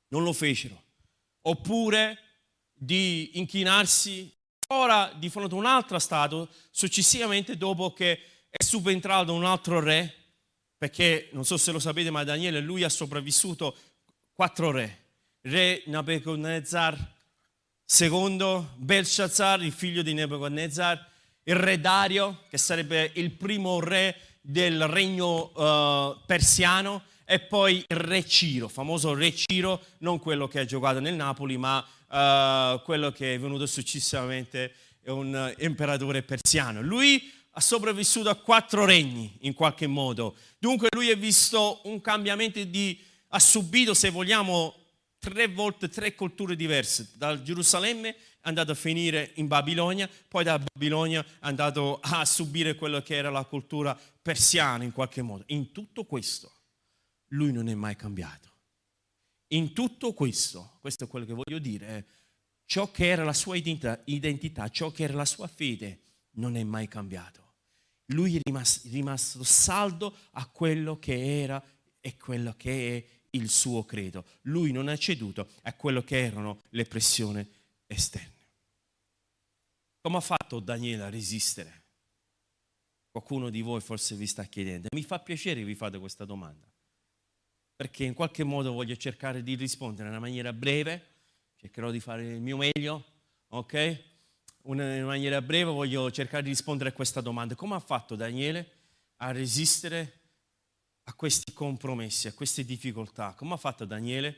[0.09, 0.83] non lo fecero.
[1.43, 2.19] Oppure
[2.73, 4.33] di inchinarsi
[4.69, 10.13] ora di fronte a un'altra statua, successivamente dopo che è subentrato un altro re,
[10.77, 13.77] perché non so se lo sapete, ma Daniele lui ha sopravvissuto
[14.33, 15.03] quattro re.
[15.43, 17.14] Re Nabucodonosor,
[17.95, 21.11] Secondo, Belshazzar, il figlio di Nebuchadnezzar,
[21.45, 27.97] il re Dario, che sarebbe il primo re del regno uh, persiano, e poi il
[27.97, 33.13] re Ciro, famoso re Ciro, non quello che ha giocato nel Napoli, ma uh, quello
[33.13, 36.83] che è venuto successivamente, un imperatore persiano.
[36.83, 42.61] Lui ha sopravvissuto a quattro regni in qualche modo, dunque lui ha visto un cambiamento
[42.65, 44.84] di, ha subito, se vogliamo,
[45.25, 47.13] tre volte tre culture diverse.
[47.17, 52.75] Da Gerusalemme è andato a finire in Babilonia, poi da Babilonia è andato a subire
[52.75, 55.45] quello che era la cultura persiana in qualche modo.
[55.47, 56.53] In tutto questo
[57.29, 58.53] lui non è mai cambiato.
[59.49, 62.07] in tutto questo, questo è quello che voglio dire,
[62.67, 66.01] ciò che era la sua identità, identità, ciò che era la sua fede,
[66.33, 67.43] non è mai cambiato.
[68.07, 71.63] Lui è rimasto, rimasto saldo a quello che era
[72.01, 74.25] e quello che è il suo credo.
[74.43, 77.47] Lui non ha ceduto a quello che erano le pressioni
[77.87, 78.33] esterne.
[80.01, 81.83] Come ha fatto Daniele a resistere?
[83.11, 84.89] Qualcuno di voi forse vi sta chiedendo.
[84.93, 86.67] Mi fa piacere che vi fate questa domanda,
[87.77, 91.07] perché in qualche modo voglio cercare di rispondere in una maniera breve,
[91.57, 93.05] cercherò di fare il mio meglio,
[93.49, 94.03] ok?
[94.67, 97.55] in maniera breve voglio cercare di rispondere a questa domanda.
[97.55, 98.71] Come ha fatto Daniele
[99.17, 100.24] a resistere
[101.05, 103.35] a questi compromessi, a queste difficoltà?
[103.37, 104.37] Come ha fatto Daniele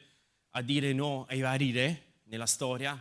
[0.50, 3.00] a dire no ai vari re nella storia,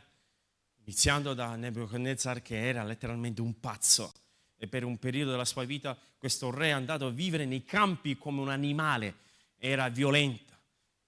[0.83, 4.13] iniziando da Nebuchadnezzar che era letteralmente un pazzo.
[4.57, 8.17] E per un periodo della sua vita questo re è andato a vivere nei campi
[8.17, 9.15] come un animale,
[9.57, 10.53] era violento.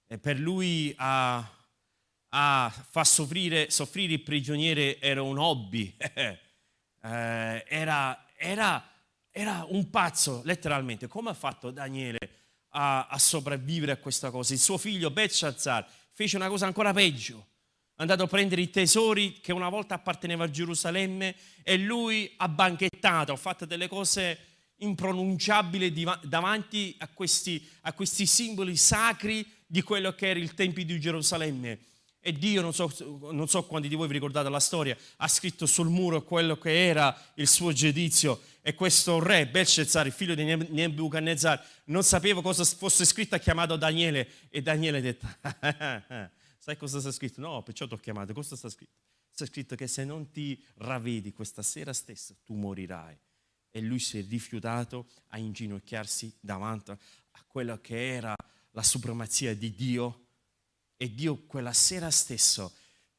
[0.06, 1.56] E per lui a
[2.30, 6.38] a far soffrire, soffrire il prigioniere era un hobby, eh,
[7.66, 8.90] era, era,
[9.30, 11.06] era, un pazzo letteralmente.
[11.06, 12.18] Come ha fatto Daniele
[12.70, 14.52] a, a sopravvivere a questa cosa?
[14.52, 17.46] Il suo figlio Belshazzar fece una cosa ancora peggio.
[17.94, 22.48] È andato a prendere i tesori che una volta apparteneva a Gerusalemme e lui ha
[22.48, 24.38] banchettato, ha fatto delle cose
[24.76, 31.00] impronunciabili davanti a questi, a questi simboli sacri di quello che era il Tempio di
[31.00, 31.86] Gerusalemme
[32.20, 32.92] e Dio, non so,
[33.32, 36.86] non so quanti di voi vi ricordate la storia, ha scritto sul muro quello che
[36.86, 42.66] era il suo giudizio e questo re, Belshazzar, il figlio di Nebuchadnezzar, non sapeva cosa
[42.66, 45.26] fosse scritto, ha chiamato Daniele e Daniele ha detto,
[46.58, 47.40] sai cosa sta scritto?
[47.40, 48.92] No, perciò ti ho chiamato, cosa sta scritto?
[49.30, 53.16] Sta scritto che se non ti ravvedi questa sera stessa, tu morirai.
[53.70, 58.36] E lui si è rifiutato a inginocchiarsi davanti a quella che era
[58.72, 60.26] la supremazia di Dio
[60.98, 62.74] e Dio quella sera stesso,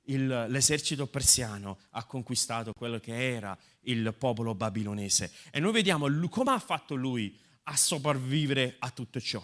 [0.10, 5.32] il, l'esercito persiano ha conquistato quello che era il popolo babilonese.
[5.52, 9.43] E noi vediamo come ha fatto lui a sopravvivere a tutto ciò.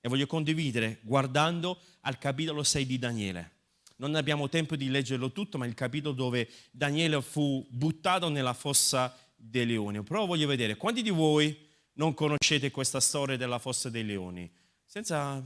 [0.00, 3.50] E voglio condividere guardando al capitolo 6 di Daniele.
[3.96, 9.16] Non abbiamo tempo di leggerlo tutto, ma il capitolo dove Daniele fu buttato nella fossa
[9.36, 10.02] dei leoni.
[10.02, 11.56] Però voglio vedere quanti di voi
[11.94, 14.50] non conoscete questa storia della fossa dei leoni.
[14.84, 15.44] Senza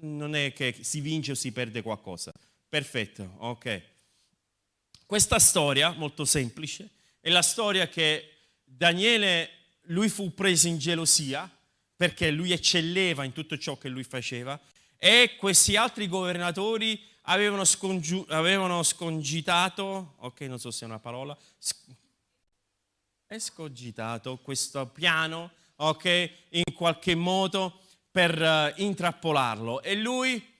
[0.00, 2.32] non è che si vince o si perde qualcosa.
[2.74, 3.82] Perfetto, ok.
[5.06, 9.48] Questa storia, molto semplice, è la storia che Daniele,
[9.82, 11.48] lui fu preso in gelosia
[11.94, 14.60] perché lui eccelleva in tutto ciò che lui faceva
[14.96, 21.38] e questi altri governatori avevano, scongiu- avevano scongitato, ok, non so se è una parola,
[23.28, 30.53] escogitato questo piano, ok, in qualche modo per uh, intrappolarlo e lui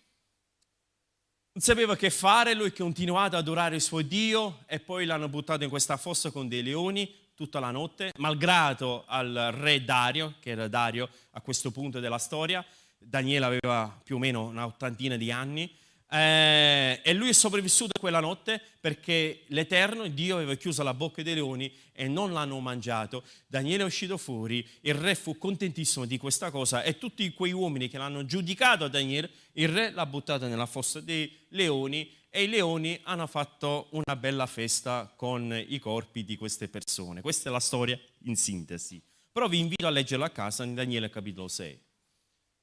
[1.57, 5.63] non sapeva che fare, lui continuava ad adorare il suo Dio e poi l'hanno buttato
[5.63, 10.67] in questa fossa con dei leoni tutta la notte, malgrado al re Dario, che era
[10.67, 12.65] Dario a questo punto della storia,
[12.99, 15.73] Daniele aveva più o meno una ottantina di anni,
[16.15, 21.35] eh, e lui è sopravvissuto quella notte perché l'Eterno, Dio, aveva chiuso la bocca dei
[21.35, 23.25] leoni e non l'hanno mangiato.
[23.49, 27.89] Daniele è uscito fuori, il re fu contentissimo di questa cosa e tutti quei uomini
[27.89, 32.49] che l'hanno giudicato a Daniele, il re l'ha buttato nella fossa dei leoni e i
[32.49, 37.23] leoni hanno fatto una bella festa con i corpi di queste persone.
[37.23, 39.03] Questa è la storia in sintesi.
[39.33, 41.81] Però vi invito a leggerla a casa in Daniele capitolo 6.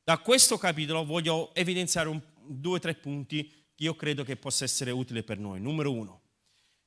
[0.04, 2.20] Da questo capitolo voglio evidenziare un
[2.60, 5.60] due o tre punti che io credo che possa essere utile per noi.
[5.60, 6.22] Numero uno,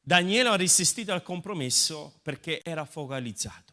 [0.00, 3.72] Daniele ha resistito al compromesso perché era focalizzato.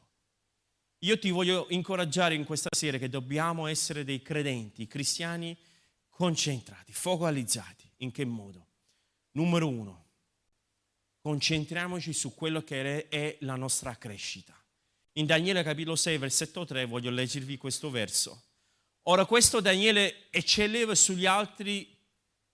[1.00, 5.58] Io ti voglio incoraggiare in questa sera che dobbiamo essere dei credenti, cristiani
[6.10, 7.90] concentrati, focalizzati.
[7.98, 8.68] In che modo?
[9.32, 10.06] Numero uno,
[11.22, 14.56] concentriamoci su quello che è la nostra crescita.
[15.14, 18.44] In Daniele capitolo 6, versetto 3, voglio leggervi questo verso.
[19.04, 21.98] Ora questo Daniele eccelleva sugli altri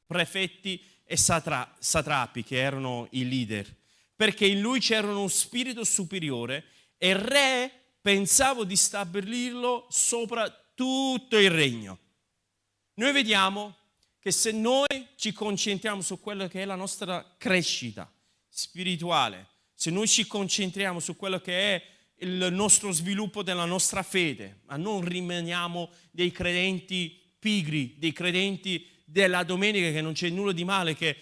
[0.06, 3.74] prefetti e satra, satrapi che erano i leader,
[4.16, 6.66] perché in lui c'era uno spirito superiore
[6.98, 12.00] e il re pensava di stabilirlo sopra tutto il regno.
[12.96, 13.76] Noi vediamo
[14.20, 18.12] che se noi ci concentriamo su quello che è la nostra crescita
[18.48, 24.62] spirituale, se noi ci concentriamo su quello che è il nostro sviluppo della nostra fede,
[24.66, 30.64] ma non rimaniamo dei credenti pigri, dei credenti della domenica che non c'è nulla di
[30.64, 31.16] male, che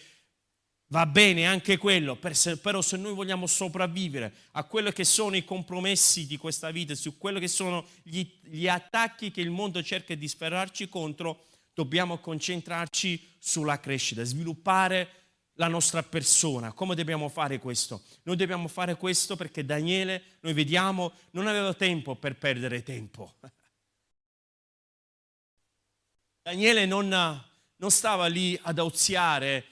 [0.87, 6.25] va bene anche quello, però se noi vogliamo sopravvivere a quello che sono i compromessi
[6.25, 10.27] di questa vita, su quello che sono gli, gli attacchi che il mondo cerca di
[10.27, 15.24] sferrarci contro, dobbiamo concentrarci sulla crescita, sviluppare
[15.55, 16.71] la nostra persona.
[16.73, 18.03] Come dobbiamo fare questo?
[18.23, 23.33] Noi dobbiamo fare questo perché Daniele, noi vediamo, non aveva tempo per perdere tempo.
[26.41, 29.65] Daniele non, non stava lì ad oziare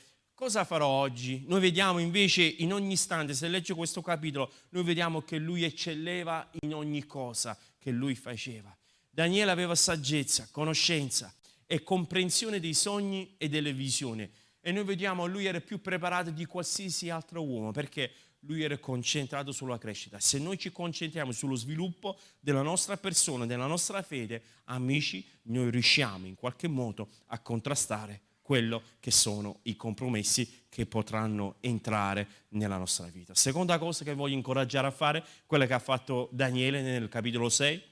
[0.44, 1.46] cosa farò oggi?
[1.48, 6.50] Noi vediamo invece in ogni istante, se legge questo capitolo, noi vediamo che lui eccelleva
[6.64, 8.76] in ogni cosa che lui faceva.
[9.10, 11.34] Daniele aveva saggezza, conoscenza
[11.66, 14.30] e comprensione dei sogni e delle visioni.
[14.66, 18.12] E noi vediamo lui era più preparato di qualsiasi altro uomo perché
[18.46, 20.22] lui era concentrato sulla crescita.
[20.22, 26.28] Se noi ci concentriamo sullo sviluppo della nostra persona, della nostra fede, amici, noi riusciamo
[26.28, 33.08] in qualche modo a contrastare quello che sono i compromessi che potranno entrare nella nostra
[33.08, 33.36] vita.
[33.36, 37.84] Seconda cosa che voglio incoraggiare a fare, quella che ha fatto Daniele nel capitolo 6,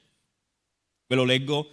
[1.06, 1.70] ve lo leggo,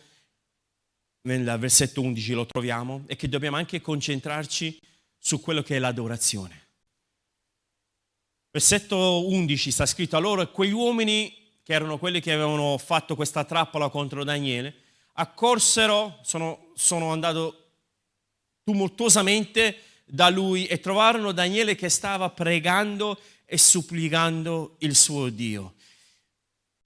[1.21, 4.79] nel versetto 11 lo troviamo, è che dobbiamo anche concentrarci
[5.19, 6.67] su quello che è l'adorazione.
[8.51, 13.89] Versetto 11 sta scritto, allora quegli uomini, che erano quelli che avevano fatto questa trappola
[13.89, 14.73] contro Daniele,
[15.13, 17.53] accorsero, sono, sono andati
[18.63, 25.75] tumultuosamente da lui e trovarono Daniele che stava pregando e supplicando il suo Dio.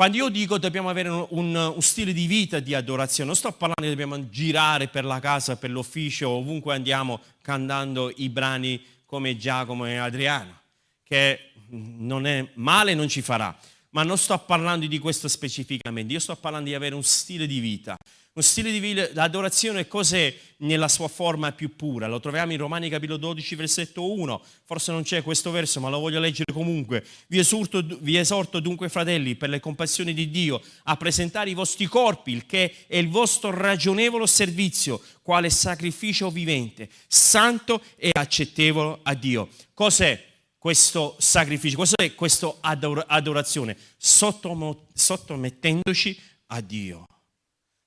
[0.03, 3.83] Quando io dico dobbiamo avere un, un, stile di vita di adorazione, non sto parlando
[3.83, 9.85] che dobbiamo girare per la casa, per l'ufficio, ovunque andiamo cantando i brani come Giacomo
[9.85, 10.59] e Adriano,
[11.05, 13.57] che non è male, non ci farà,
[13.93, 17.59] ma non sto parlando di questo specificamente, io sto parlando di avere un stile di
[17.59, 17.95] vita,
[18.35, 22.07] uno stile di vita, l'adorazione cos'è nella sua forma più pura?
[22.07, 25.99] Lo troviamo in Romani capitolo 12 versetto 1, forse non c'è questo verso ma lo
[25.99, 27.05] voglio leggere comunque.
[27.27, 31.85] Vi esorto, vi esorto dunque fratelli per le compassioni di Dio a presentare i vostri
[31.85, 39.13] corpi, il che è il vostro ragionevole servizio, quale sacrificio vivente, santo e accettevole a
[39.13, 39.49] Dio.
[39.75, 40.31] Cos'è?
[40.63, 43.75] Questo sacrificio, cos'è questa adorazione?
[43.97, 47.05] Sottomettendoci a Dio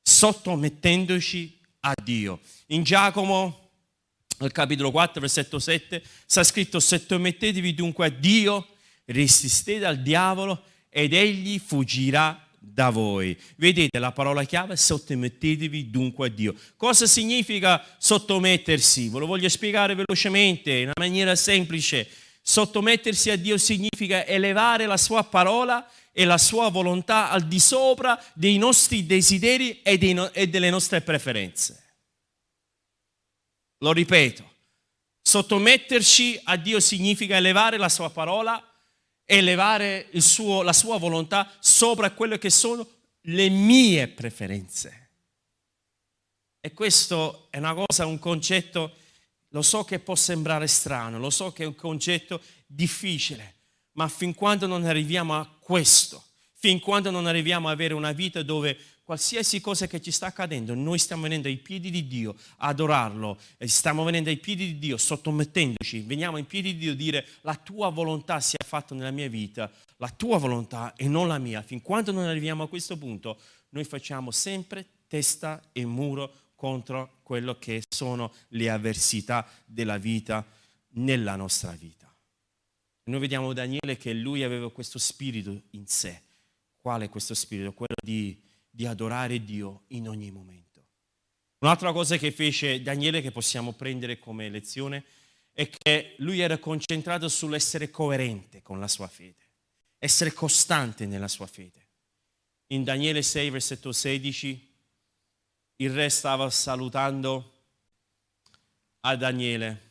[0.07, 2.39] sottomettendoci a Dio.
[2.67, 3.71] In Giacomo,
[4.39, 8.69] al capitolo 4, versetto 7, sta scritto sottomettetevi dunque a Dio,
[9.07, 13.37] resistete al diavolo ed egli fuggirà da voi.
[13.57, 14.77] Vedete la parola chiave?
[14.77, 16.55] Sottomettetevi dunque a Dio.
[16.77, 19.09] Cosa significa sottomettersi?
[19.09, 22.09] Ve lo voglio spiegare velocemente, in una maniera semplice.
[22.49, 28.23] Sottomettersi a Dio significa elevare la sua parola e la sua volontà al di sopra
[28.35, 31.97] dei nostri desideri e, no- e delle nostre preferenze.
[33.79, 34.49] Lo ripeto,
[35.23, 38.65] sottometterci a Dio significa elevare la sua parola,
[39.25, 42.89] elevare suo, la sua volontà sopra quelle che sono
[43.23, 45.09] le mie preferenze.
[46.61, 48.95] E questo è una cosa, un concetto,
[49.51, 53.55] lo so che può sembrare strano, lo so che è un concetto difficile,
[53.93, 56.23] ma fin quando non arriviamo a questo,
[56.55, 60.75] fin quando non arriviamo ad avere una vita dove qualsiasi cosa che ci sta accadendo,
[60.75, 66.01] noi stiamo venendo ai piedi di Dio, adorarlo, stiamo venendo ai piedi di Dio, sottomettendoci,
[66.01, 69.71] veniamo ai piedi di Dio a dire la tua volontà sia fatta nella mia vita,
[69.99, 71.63] la tua volontà e non la mia.
[71.63, 77.59] Fin quando non arriviamo a questo punto, noi facciamo sempre testa e muro contro quello
[77.59, 80.47] che sono le avversità della vita
[80.91, 82.09] nella nostra vita.
[83.07, 86.23] Noi vediamo Daniele che lui aveva questo spirito in sé.
[86.77, 87.73] Qual è questo spirito?
[87.73, 90.87] Quello di, di adorare Dio in ogni momento.
[91.59, 95.03] Un'altra cosa che fece Daniele che possiamo prendere come lezione
[95.51, 99.51] è che lui era concentrato sull'essere coerente con la sua fede,
[99.99, 101.89] essere costante nella sua fede.
[102.69, 104.66] In Daniele 6, versetto 16,
[105.77, 107.53] il re stava salutando
[109.01, 109.87] a Daniele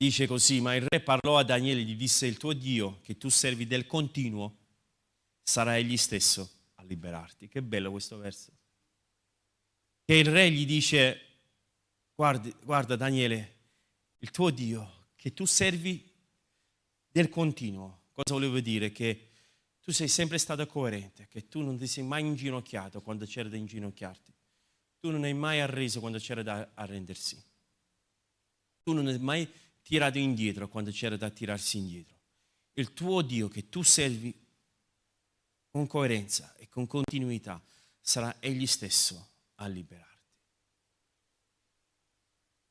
[0.00, 3.28] Dice così, ma il re parlò a Daniele gli disse, il tuo Dio che tu
[3.28, 4.56] servi del continuo,
[5.42, 7.48] sarà egli stesso a liberarti.
[7.48, 8.52] Che bello questo verso.
[10.04, 11.20] Che il re gli dice,
[12.14, 13.56] guarda, guarda Daniele,
[14.18, 16.08] il tuo Dio che tu servi
[17.10, 18.02] del continuo.
[18.12, 18.92] Cosa volevo dire?
[18.92, 19.27] Che
[19.88, 23.56] tu sei sempre stato coerente, che tu non ti sei mai inginocchiato quando c'era da
[23.56, 24.34] inginocchiarti.
[25.00, 27.42] Tu non hai mai arreso quando c'era da arrendersi.
[28.82, 32.18] Tu non hai mai tirato indietro quando c'era da tirarsi indietro.
[32.74, 34.38] Il tuo Dio che tu servi
[35.70, 37.58] con coerenza e con continuità
[37.98, 40.34] sarà Egli stesso a liberarti.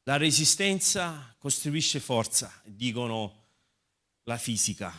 [0.03, 3.45] La resistenza costruisce forza, dicono
[4.25, 4.93] la fisica.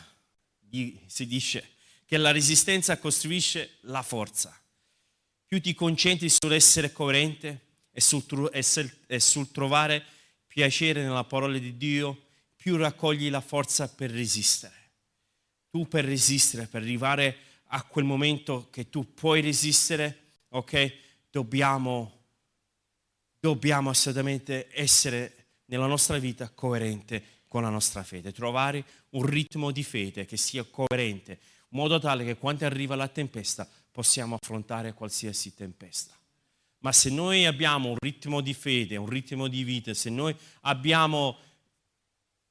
[1.05, 1.77] Si dice
[2.09, 4.59] che la resistenza costruisce la forza.
[5.45, 10.03] Più ti concentri sull'essere coerente e sul, e sul trovare
[10.47, 12.19] piacere nella parola di Dio,
[12.55, 14.73] più raccogli la forza per resistere.
[15.69, 20.17] Tu per resistere, per arrivare a quel momento che tu puoi resistere,
[20.49, 20.93] ok?
[21.29, 22.23] Dobbiamo,
[23.39, 29.83] dobbiamo assolutamente essere nella nostra vita coerente con la nostra fede, trovare un ritmo di
[29.83, 31.39] fede che sia coerente,
[31.69, 36.13] modo tale che quando arriva la tempesta possiamo affrontare qualsiasi tempesta.
[36.79, 41.37] Ma se noi abbiamo un ritmo di fede, un ritmo di vita, se noi abbiamo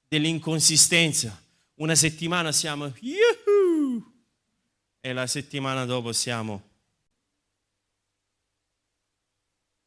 [0.06, 1.42] dell'inconsistenza,
[1.76, 4.12] una settimana siamo yuhu,
[5.00, 6.68] e la settimana dopo siamo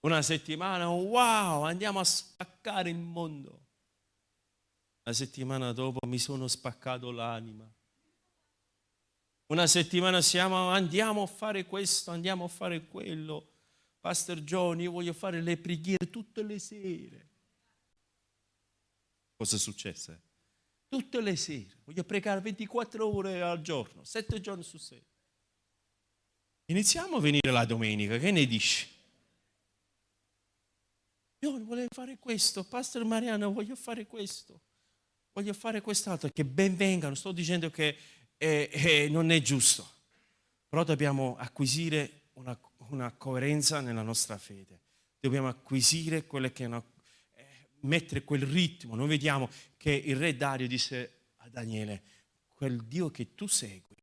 [0.01, 3.59] una settimana wow, andiamo a spaccare il mondo.
[5.03, 7.69] La settimana dopo mi sono spaccato l'anima.
[9.51, 13.49] Una settimana siamo, andiamo a fare questo, andiamo a fare quello.
[13.99, 17.29] Pastor John, io voglio fare le preghiere tutte le sere.
[19.35, 20.17] Cosa è successo?
[20.87, 21.79] Tutte le sere.
[21.83, 25.05] Voglio pregare 24 ore al giorno, 7 giorni su 6.
[26.67, 28.87] Iniziamo a venire la domenica, che ne dici?
[31.39, 34.61] Io volevo fare questo, Pastor Mariano, voglio fare questo,
[35.33, 37.15] voglio fare quest'altro, che ben vengano.
[37.15, 37.97] Sto dicendo che
[38.41, 39.87] eh, eh, non è giusto.
[40.67, 44.79] Però dobbiamo acquisire una, una, coerenza nella nostra fede.
[45.19, 46.83] Dobbiamo acquisire quelle che una,
[47.35, 47.45] eh,
[47.81, 48.95] mettere quel ritmo.
[48.95, 52.01] Noi vediamo che il re Dario disse a Daniele,
[52.55, 54.01] quel Dio che tu segui,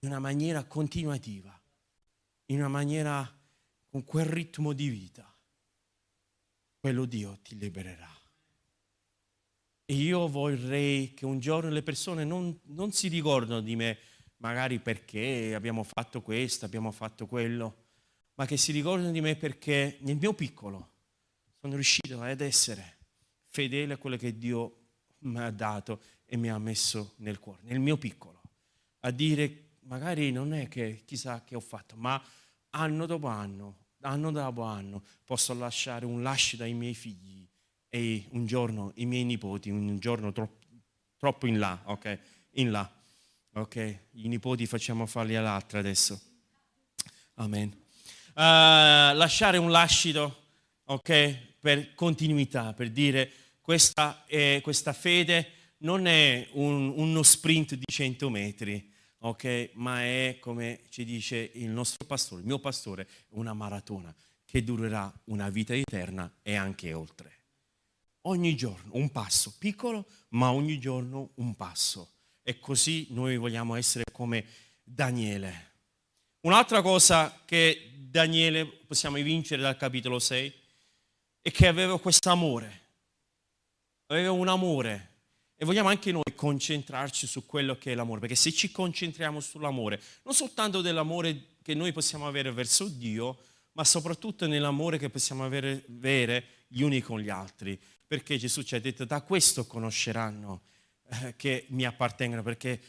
[0.00, 1.56] in una maniera continuativa,
[2.46, 3.38] in una maniera
[3.88, 5.32] con quel ritmo di vita,
[6.80, 8.19] quello Dio ti libererà.
[9.90, 13.98] Io vorrei che un giorno le persone non, non si ricordino di me,
[14.36, 17.76] magari perché abbiamo fatto questo, abbiamo fatto quello,
[18.34, 20.90] ma che si ricordino di me perché nel mio piccolo
[21.60, 22.98] sono riuscito ad essere
[23.48, 24.76] fedele a quello che Dio
[25.20, 28.42] mi ha dato e mi ha messo nel cuore, nel mio piccolo,
[29.00, 32.22] a dire magari non è che chissà che ho fatto, ma
[32.70, 37.49] anno dopo anno, anno dopo anno posso lasciare un lascito ai miei figli
[37.90, 40.64] e un giorno i miei nipoti, un giorno troppo,
[41.18, 42.18] troppo in là, ok?
[42.52, 42.90] In là,
[43.54, 43.98] ok?
[44.12, 46.18] I nipoti facciamo farli all'altra adesso.
[47.34, 47.68] Amen.
[48.28, 50.44] Uh, lasciare un lascito,
[50.84, 51.58] ok?
[51.60, 53.30] Per continuità, per dire
[53.60, 59.70] questa, è, questa fede non è un, uno sprint di 100 metri, ok?
[59.74, 64.14] Ma è, come ci dice il nostro pastore, il mio pastore, una maratona
[64.44, 67.39] che durerà una vita eterna e anche oltre
[68.22, 72.12] ogni giorno un passo, piccolo, ma ogni giorno un passo.
[72.42, 74.44] E così noi vogliamo essere come
[74.82, 75.68] Daniele.
[76.40, 80.52] Un'altra cosa che Daniele possiamo evincere dal capitolo 6
[81.42, 82.80] è che aveva questo amore,
[84.06, 85.08] aveva un amore
[85.56, 90.00] e vogliamo anche noi concentrarci su quello che è l'amore, perché se ci concentriamo sull'amore,
[90.24, 93.38] non soltanto dell'amore che noi possiamo avere verso Dio,
[93.72, 97.78] ma soprattutto nell'amore che possiamo avere, avere gli uni con gli altri
[98.10, 100.62] perché Gesù ci ha detto da questo conosceranno
[101.10, 102.80] eh, che mi appartengono, perché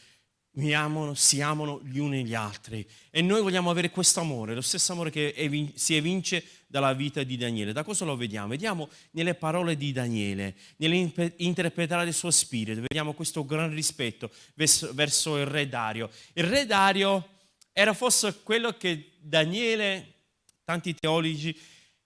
[0.54, 2.84] mi amano, si amano gli uni gli altri.
[3.08, 7.36] E noi vogliamo avere questo amore, lo stesso amore che si evince dalla vita di
[7.36, 7.72] Daniele.
[7.72, 8.48] Da cosa lo vediamo?
[8.48, 15.38] Vediamo nelle parole di Daniele, nell'interpretare il suo spirito, vediamo questo gran rispetto verso, verso
[15.38, 16.10] il re Dario.
[16.32, 17.28] Il re Dario
[17.70, 20.14] era forse quello che Daniele,
[20.64, 21.56] tanti teologi,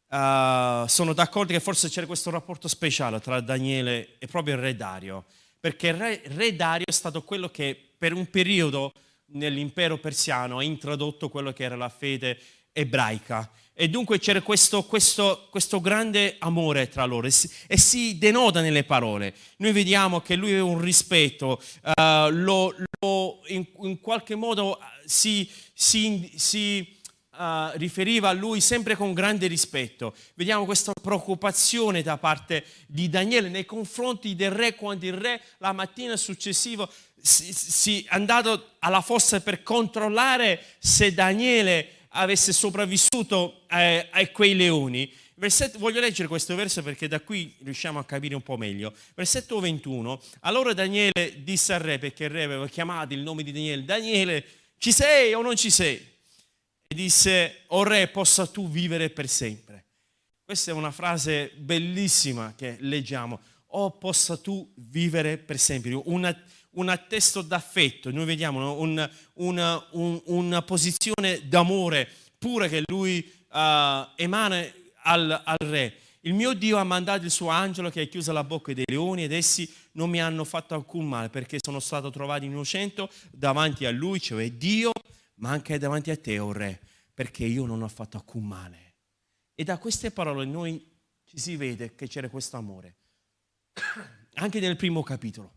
[0.09, 4.77] uh, sono d'accordo che forse c'era questo rapporto speciale tra Daniele e proprio il re
[4.77, 5.25] Dario,
[5.59, 8.93] perché il re, re Dario è stato quello che per un periodo
[9.31, 12.39] nell'impero persiano ha introdotto quello che era la fede
[12.73, 13.51] ebraica.
[13.79, 18.63] E dunque c'era questo, questo, questo grande amore tra loro e si, e si, denota
[18.63, 19.35] nelle parole.
[19.59, 25.51] Noi vediamo che lui aveva un rispetto, uh, lo, lo, in, in, qualche modo si,
[25.75, 26.96] si, si
[27.37, 30.15] uh, riferiva a lui sempre con grande rispetto.
[30.35, 35.73] Vediamo questa preoccupazione da parte di Daniele nei confronti del re quando il re la
[35.73, 36.89] mattina successiva
[37.21, 44.55] si, si è andato alla fossa per controllare se Daniele avesse sopravvissuto eh, a quei
[44.55, 45.13] leoni.
[45.35, 48.95] Versetto, voglio leggere questo verso perché da qui riusciamo a capire un po' meglio.
[49.15, 50.21] Versetto 21.
[50.41, 54.45] Allora Daniele disse al re, perché il re aveva chiamato il nome di Daniele, Daniele,
[54.79, 56.15] ci sei o non ci sei?
[56.87, 59.85] E disse, o re, possa tu vivere per sempre.
[60.45, 66.37] Questa è una frase bellissima che leggiamo, o possa tu vivere per sempre, una,
[66.73, 72.09] un attesto d'affetto, noi vediamo una, una, un, una posizione d'amore
[72.39, 74.65] pura che lui uh, emana
[75.03, 78.43] al, al re, il mio Dio ha mandato il suo angelo che ha chiuso la
[78.43, 82.45] bocca dei leoni ed essi non mi hanno fatto alcun male perché sono stato trovato
[82.45, 84.91] innocente davanti a lui, cioè Dio,
[85.37, 86.81] ma anche davanti a te, o oh re,
[87.15, 88.95] perché io non ho fatto alcun male.
[89.55, 92.97] E da queste parole noi ci si vede che c'era questo amore.
[94.39, 95.55] Anche nel primo capitolo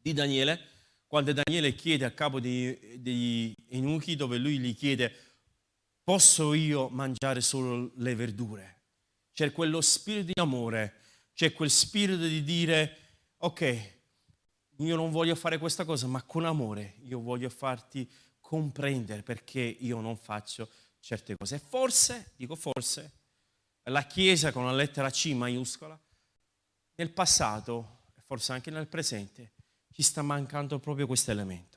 [0.00, 0.60] di Daniele,
[1.06, 5.10] quando Daniele chiede a capo degli eunuchi, dove lui gli chiede,
[6.04, 8.78] posso io mangiare solo le verdure?
[9.38, 10.94] c'è quello spirito di amore,
[11.32, 12.96] c'è quel spirito di dire,
[13.36, 14.00] ok,
[14.78, 18.10] io non voglio fare questa cosa, ma con amore io voglio farti
[18.48, 20.70] comprendere perché io non faccio
[21.00, 21.56] certe cose.
[21.56, 23.12] E forse, dico forse,
[23.82, 26.00] la Chiesa con la lettera C maiuscola,
[26.94, 29.52] nel passato, forse anche nel presente,
[29.92, 31.76] ci sta mancando proprio questo elemento.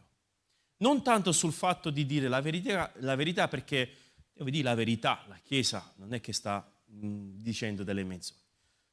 [0.77, 3.93] Non tanto sul fatto di dire la verità, la verità perché,
[4.31, 8.39] devo dire la verità, la Chiesa non è che sta dicendo delle menzogne.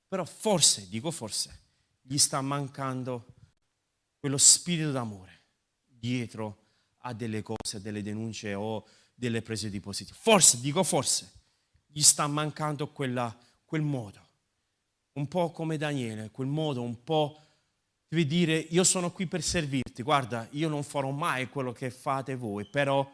[0.09, 1.61] Però forse, dico forse,
[2.03, 3.35] gli sta mancando
[4.19, 5.43] quello spirito d'amore
[5.85, 6.67] dietro
[6.99, 10.21] a delle cose, delle denunce o delle prese di posizione.
[10.21, 11.33] Forse, dico forse,
[11.87, 14.27] gli sta mancando quella, quel modo,
[15.13, 17.41] un po' come Daniele, quel modo un po'
[18.09, 22.37] di dire io sono qui per servirti, guarda, io non farò mai quello che fate
[22.37, 23.11] voi, però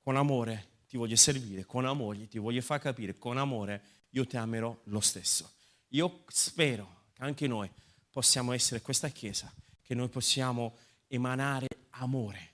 [0.00, 4.36] con amore ti voglio servire, con amore ti voglio far capire, con amore io ti
[4.36, 5.50] amerò lo stesso.
[5.88, 7.70] Io spero che anche noi
[8.10, 9.52] possiamo essere questa Chiesa,
[9.82, 10.76] che noi possiamo
[11.08, 12.51] emanare amore,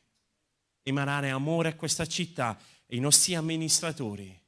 [0.88, 4.38] emanare amore a questa città e ai nostri amministratori.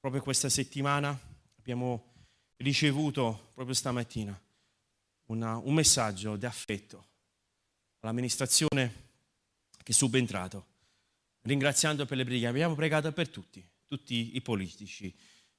[0.00, 1.18] Proprio questa settimana
[1.58, 2.12] abbiamo
[2.56, 4.40] ricevuto, proprio stamattina,
[5.26, 7.06] una, un messaggio di affetto
[8.00, 9.10] all'amministrazione
[9.82, 10.66] che è subentrato,
[11.42, 12.48] ringraziando per le preghiere.
[12.48, 15.14] Abbiamo pregato per tutti tutti i politici.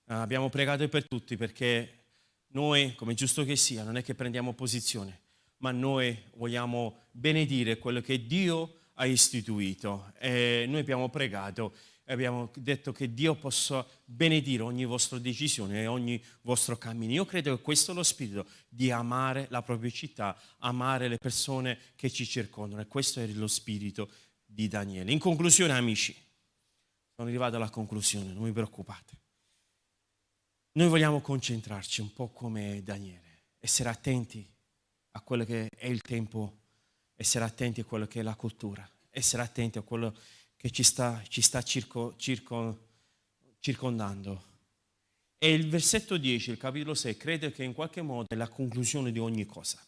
[0.06, 2.06] Uh, abbiamo pregato per tutti perché
[2.48, 5.22] noi, come giusto che sia, non è che prendiamo posizione,
[5.64, 10.12] ma noi vogliamo benedire quello che Dio ha istituito.
[10.20, 15.88] E noi abbiamo pregato e abbiamo detto che Dio possa benedire ogni vostra decisione e
[15.88, 17.14] ogni vostro cammino.
[17.14, 21.80] Io credo che questo è lo spirito di amare la propria città, amare le persone
[21.96, 24.12] che ci circondano e questo è lo spirito
[24.46, 25.14] di Daniele.
[25.14, 26.14] In conclusione, amici,
[27.16, 29.18] sono arrivato alla conclusione, non vi preoccupate.
[30.74, 34.53] Noi vogliamo concentrarci un po' come Daniele, essere attenti
[35.16, 36.60] a quello che è il tempo,
[37.16, 40.16] essere attenti a quello che è la cultura, essere attenti a quello
[40.56, 42.88] che ci sta, ci sta circo, circo,
[43.60, 44.52] circondando.
[45.38, 49.12] E il versetto 10, il capitolo 6, credo che in qualche modo è la conclusione
[49.12, 49.86] di ogni cosa.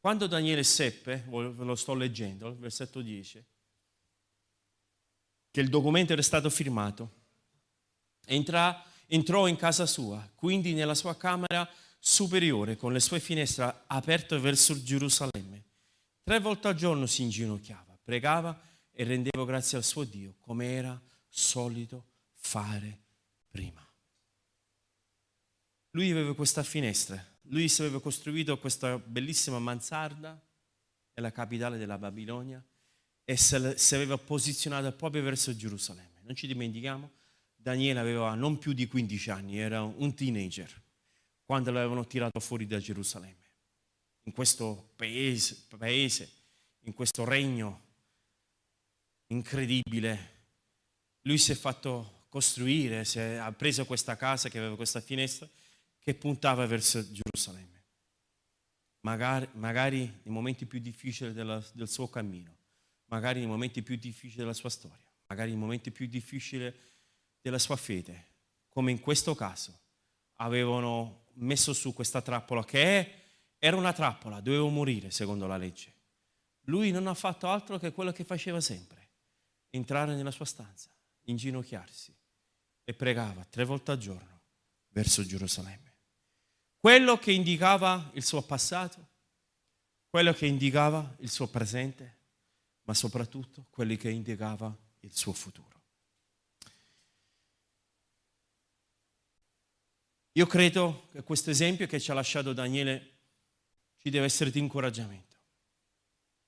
[0.00, 3.44] Quando Daniele seppe, ve lo sto leggendo, il versetto 10,
[5.50, 7.22] che il documento era stato firmato.
[8.26, 11.68] Entra, entrò in casa sua, quindi nella sua camera
[12.06, 15.64] superiore, con le sue finestre aperte verso Gerusalemme.
[16.22, 21.00] Tre volte al giorno si inginocchiava, pregava e rendeva grazie al suo Dio, come era
[21.30, 23.04] solito fare
[23.48, 23.82] prima.
[25.92, 30.38] Lui aveva questa finestra, lui si aveva costruito questa bellissima mansarda
[31.14, 32.62] nella capitale della Babilonia
[33.24, 36.20] e si aveva posizionato proprio verso Gerusalemme.
[36.24, 37.10] Non ci dimentichiamo,
[37.56, 40.82] Daniele aveva non più di 15 anni, era un teenager
[41.44, 43.42] quando l'avevano tirato fuori da Gerusalemme.
[44.22, 46.32] In questo paese, paese
[46.80, 47.82] in questo regno
[49.28, 50.32] incredibile,
[51.22, 55.48] lui si è fatto costruire, è, ha preso questa casa che aveva questa finestra
[55.98, 57.82] che puntava verso Gerusalemme.
[59.00, 62.62] Magari, magari nei momenti più difficili della, del suo cammino
[63.06, 66.72] magari nei momenti più difficili della sua storia, magari nei momenti più difficili
[67.40, 68.26] della sua fede,
[68.68, 69.78] come in questo caso,
[70.38, 73.22] avevano messo su questa trappola che
[73.58, 75.92] era una trappola, dovevo morire secondo la legge.
[76.66, 79.10] Lui non ha fatto altro che quello che faceva sempre,
[79.70, 80.90] entrare nella sua stanza,
[81.22, 82.14] inginocchiarsi
[82.84, 84.42] e pregava tre volte al giorno
[84.88, 85.92] verso Gerusalemme.
[86.78, 89.08] Quello che indicava il suo passato,
[90.08, 92.18] quello che indicava il suo presente,
[92.82, 95.73] ma soprattutto quelli che indicava il suo futuro.
[100.36, 103.12] Io credo che questo esempio che ci ha lasciato Daniele
[103.98, 105.36] ci deve essere di incoraggiamento.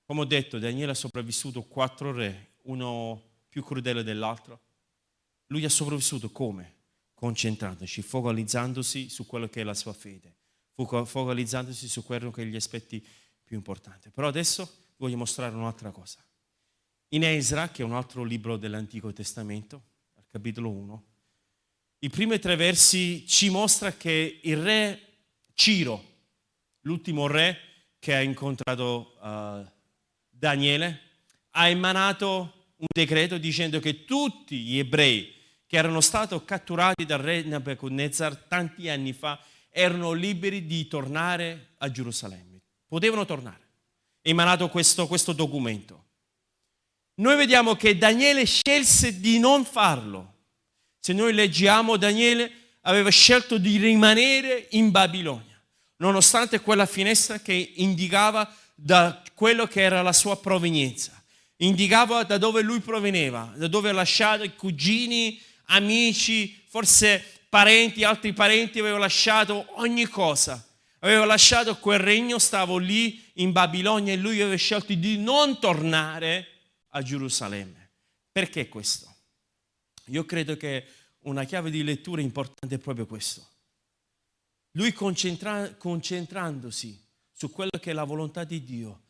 [0.03, 4.61] Come ho detto, Daniele ha sopravvissuto quattro re, uno più crudele dell'altro.
[5.47, 6.75] Lui ha sopravvissuto come?
[7.13, 10.35] Concentrandosi, focalizzandosi su quello che è la sua fede,
[10.73, 13.05] focalizzandosi su quello che è gli aspetti
[13.43, 14.09] più importanti.
[14.09, 16.21] Però adesso voglio mostrare un'altra cosa.
[17.09, 19.81] in Esra, che è un altro libro dell'Antico Testamento,
[20.15, 21.05] al capitolo 1,
[21.99, 25.01] i primi tre versi ci mostra che il re
[25.53, 26.03] Ciro,
[26.81, 27.57] l'ultimo re
[27.97, 29.67] che ha incontrato uh,
[30.29, 31.01] Daniele,
[31.51, 35.33] ha emanato un decreto dicendo che tutti gli ebrei
[35.65, 39.39] che erano stati catturati dal re Nebuchadnezzar tanti anni fa
[39.69, 42.61] erano liberi di tornare a Gerusalemme.
[42.87, 43.65] Potevano tornare.
[44.21, 46.05] È emanato questo, questo documento.
[47.15, 50.35] Noi vediamo che Daniele scelse di non farlo.
[50.99, 55.61] Se noi leggiamo, Daniele aveva scelto di rimanere in Babilonia,
[55.97, 61.11] nonostante quella finestra che indicava da quello che era la sua provenienza,
[61.57, 68.33] indicava da dove lui proveniva, da dove ha lasciato i cugini, amici, forse parenti, altri
[68.33, 70.61] parenti, aveva lasciato ogni cosa.
[70.99, 76.47] Aveva lasciato quel regno, stavo lì in Babilonia e lui aveva scelto di non tornare
[76.89, 77.91] a Gerusalemme.
[78.31, 79.06] Perché questo?
[80.07, 80.85] Io credo che
[81.21, 83.45] una chiave di lettura importante è proprio questo.
[84.71, 89.01] Lui concentra- concentrandosi su quello che è la volontà di Dio,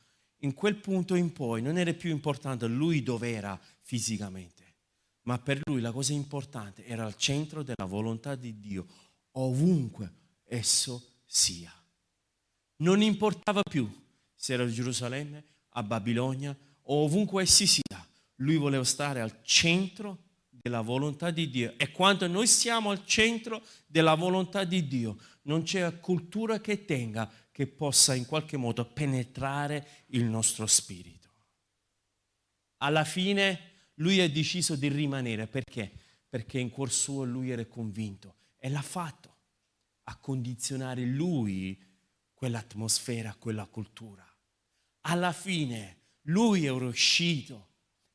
[0.41, 4.75] in quel punto in poi non era più importante lui dove era fisicamente,
[5.23, 8.87] ma per lui la cosa importante era al centro della volontà di Dio,
[9.31, 10.11] ovunque
[10.45, 11.73] esso sia.
[12.77, 13.89] Non importava più
[14.35, 20.26] se era a Gerusalemme, a Babilonia o ovunque essi sia, lui voleva stare al centro
[20.67, 21.73] della volontà di Dio.
[21.77, 27.31] E quando noi siamo al centro della volontà di Dio, non c'è cultura che tenga
[27.51, 31.31] che possa in qualche modo penetrare il nostro spirito.
[32.79, 35.91] Alla fine lui ha deciso di rimanere perché?
[36.29, 39.35] Perché in cuor suo lui era convinto e l'ha fatto
[40.03, 41.81] a condizionare lui
[42.33, 44.23] quell'atmosfera, quella cultura.
[45.01, 47.66] Alla fine lui è riuscito,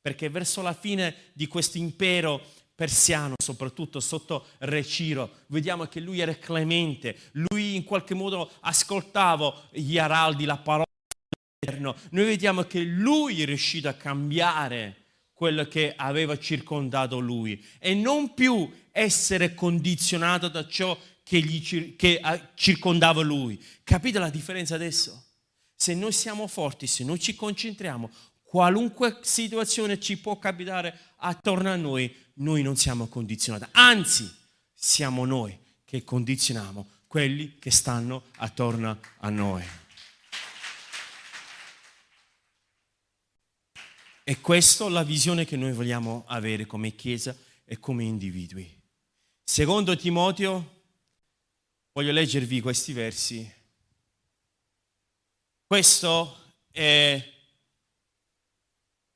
[0.02, 2.44] perché verso la fine di questo impero
[2.74, 9.68] persiano, soprattutto sotto Re Ciro, vediamo che lui era clemente, lui in qualche modo ascoltava
[9.70, 10.84] gli araldi, la parola
[11.60, 11.96] dell'Eterno.
[12.10, 14.96] Noi vediamo che lui è riuscito a cambiare
[15.32, 22.20] quello che aveva circondato lui e non più essere condizionato da ciò che, gli, che
[22.54, 23.62] circondava lui.
[23.84, 25.24] Capite la differenza adesso?
[25.74, 28.10] Se noi siamo forti, se noi ci concentriamo,
[28.52, 33.64] qualunque situazione ci può capitare attorno a noi, noi non siamo condizionati.
[33.72, 34.30] Anzi,
[34.74, 39.64] siamo noi che condizioniamo quelli che stanno attorno a noi.
[44.22, 47.34] E questa è la visione che noi vogliamo avere come Chiesa
[47.64, 48.70] e come individui.
[49.42, 50.82] Secondo Timoteo,
[51.92, 53.50] voglio leggervi questi versi
[55.66, 56.36] questo
[56.70, 57.32] è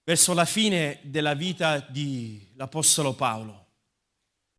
[0.06, 3.66] verso la fine della vita dell'Apostolo Paolo.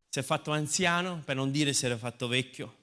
[0.09, 2.75] Si è fatto anziano, per non dire si era fatto vecchio,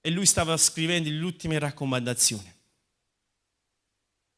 [0.00, 2.50] e lui stava scrivendo le ultime raccomandazioni.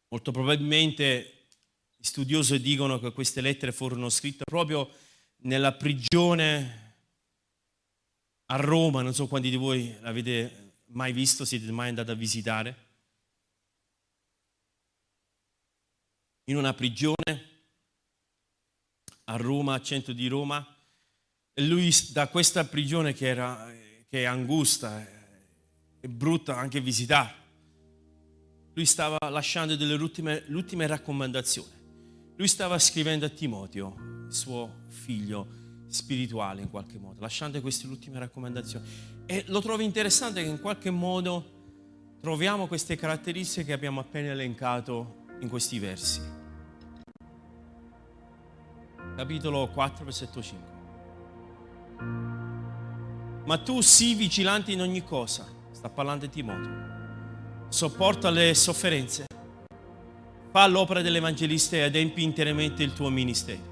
[0.08, 1.46] Molto probabilmente
[1.96, 4.90] gli studiosi dicono che queste lettere furono scritte proprio
[5.42, 6.80] nella prigione
[8.46, 12.81] a Roma, non so quanti di voi l'avete mai visto, siete mai andati a visitare.
[16.44, 17.50] In una prigione
[19.24, 20.66] a Roma, al centro di Roma.
[21.54, 23.70] E lui da questa prigione che, era,
[24.08, 25.06] che è angusta
[26.00, 27.40] e brutta anche visitare,
[28.74, 31.80] lui stava lasciando delle ultime, ultime raccomandazioni.
[32.36, 38.86] Lui stava scrivendo a Timoteo, suo figlio spirituale in qualche modo, lasciando queste ultime raccomandazioni.
[39.26, 45.21] E lo trovo interessante che in qualche modo troviamo queste caratteristiche che abbiamo appena elencato
[45.42, 46.20] in questi versi.
[49.16, 50.70] Capitolo 4, versetto 5.
[53.44, 59.26] Ma tu sii vigilante in ogni cosa, sta parlando di Timoteo, sopporta le sofferenze,
[60.50, 63.70] fa l'opera dell'evangelista e adempi interamente il tuo ministero.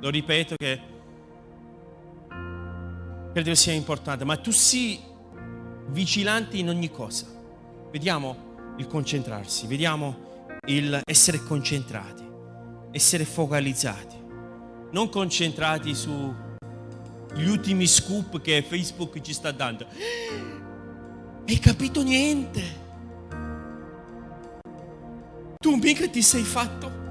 [0.00, 0.80] Lo ripeto che
[3.32, 5.00] credo sia importante, ma tu sii
[5.88, 7.26] vigilante in ogni cosa.
[7.90, 10.26] Vediamo il concentrarsi, vediamo
[10.66, 12.24] il essere concentrati,
[12.90, 14.16] essere focalizzati,
[14.90, 19.86] non concentrati sugli ultimi scoop che Facebook ci sta dando.
[21.46, 22.84] Hai capito niente?
[25.58, 27.04] Tu mica ti sei fatto?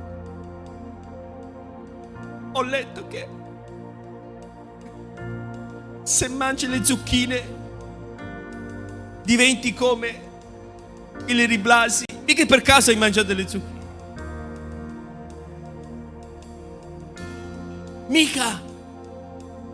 [2.52, 3.28] Ho letto che
[6.04, 7.54] se mangi le zucchine
[9.24, 10.25] diventi come
[11.28, 13.84] il riblasi Mica per caso hai mangiato le zucchine.
[18.08, 18.62] Mica!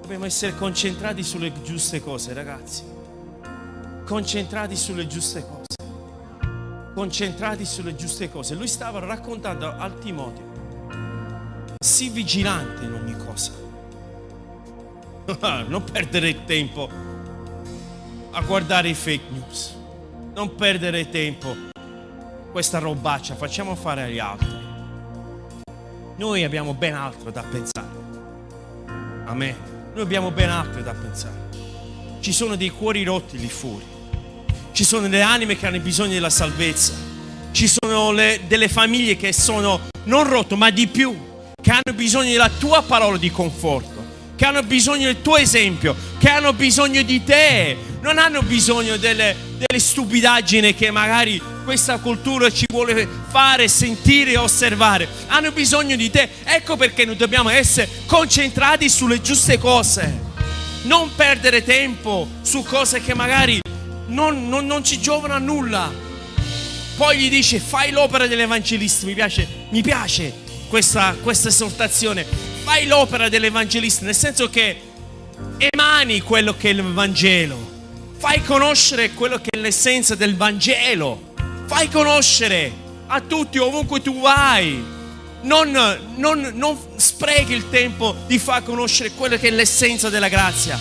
[0.02, 2.84] Dobbiamo essere concentrati sulle giuste cose, ragazzi.
[4.06, 5.90] Concentrati sulle giuste cose.
[6.94, 8.54] Concentrati sulle giuste cose.
[8.54, 10.50] Lui stava raccontando al Timoteo.
[11.80, 13.54] Sii vigilante in ogni cosa.
[15.68, 16.90] non perdere tempo
[18.32, 19.80] a guardare i fake news.
[20.34, 21.54] Non perdere tempo
[22.52, 24.48] questa robaccia, facciamo fare agli altri.
[26.16, 28.00] Noi abbiamo ben altro da pensare.
[29.26, 29.56] Amen.
[29.94, 31.50] Noi abbiamo ben altro da pensare.
[32.22, 33.84] Ci sono dei cuori rotti lì fuori.
[34.72, 36.94] Ci sono delle anime che hanno bisogno della salvezza.
[37.52, 41.14] Ci sono le, delle famiglie che sono non rotte, ma di più,
[41.62, 43.91] che hanno bisogno della tua parola di conforto
[44.42, 49.36] che hanno bisogno del tuo esempio, che hanno bisogno di te, non hanno bisogno delle,
[49.56, 55.08] delle stupidaggini che magari questa cultura ci vuole fare, sentire e osservare.
[55.28, 56.28] Hanno bisogno di te.
[56.44, 60.20] Ecco perché noi dobbiamo essere concentrati sulle giuste cose.
[60.86, 63.60] Non perdere tempo su cose che magari
[64.08, 65.94] non, non, non ci giovano a nulla.
[66.98, 69.06] Poi gli dice fai l'opera dell'evangelista.
[69.06, 70.34] Mi piace, mi piace
[70.68, 74.80] questa, questa esortazione fai l'opera dell'evangelista, nel senso che
[75.58, 77.58] emani quello che è il Vangelo,
[78.18, 81.34] fai conoscere quello che è l'essenza del Vangelo,
[81.66, 82.72] fai conoscere
[83.08, 85.00] a tutti ovunque tu vai.
[85.44, 85.72] Non,
[86.18, 90.80] non, non sprechi il tempo di far conoscere quello che è l'essenza della grazia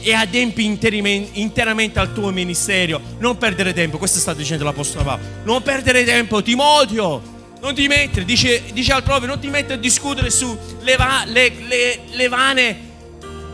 [0.00, 2.98] e adempi interamente al tuo ministero.
[3.18, 5.22] Non perdere tempo, questo sta dicendo l'Apostolo Paolo.
[5.44, 9.78] Non perdere tempo, Timoteo non ti mettere, dice, dice al proprio, non ti mettere a
[9.78, 12.88] discutere su le, va, le, le, le vane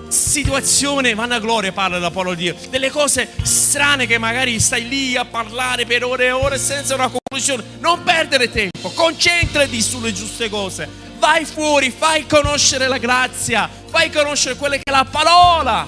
[0.09, 5.25] situazioni, vanagloria parla la parola di Dio, delle cose strane che magari stai lì a
[5.25, 7.65] parlare per ore e ore senza una conclusione.
[7.81, 10.89] Non perdere tempo, concentrati sulle giuste cose.
[11.19, 15.87] Vai fuori, fai conoscere la grazia, fai conoscere quella che è la parola.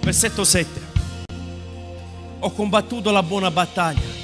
[0.00, 0.88] Versetto 7.
[2.40, 4.19] Ho combattuto la buona battaglia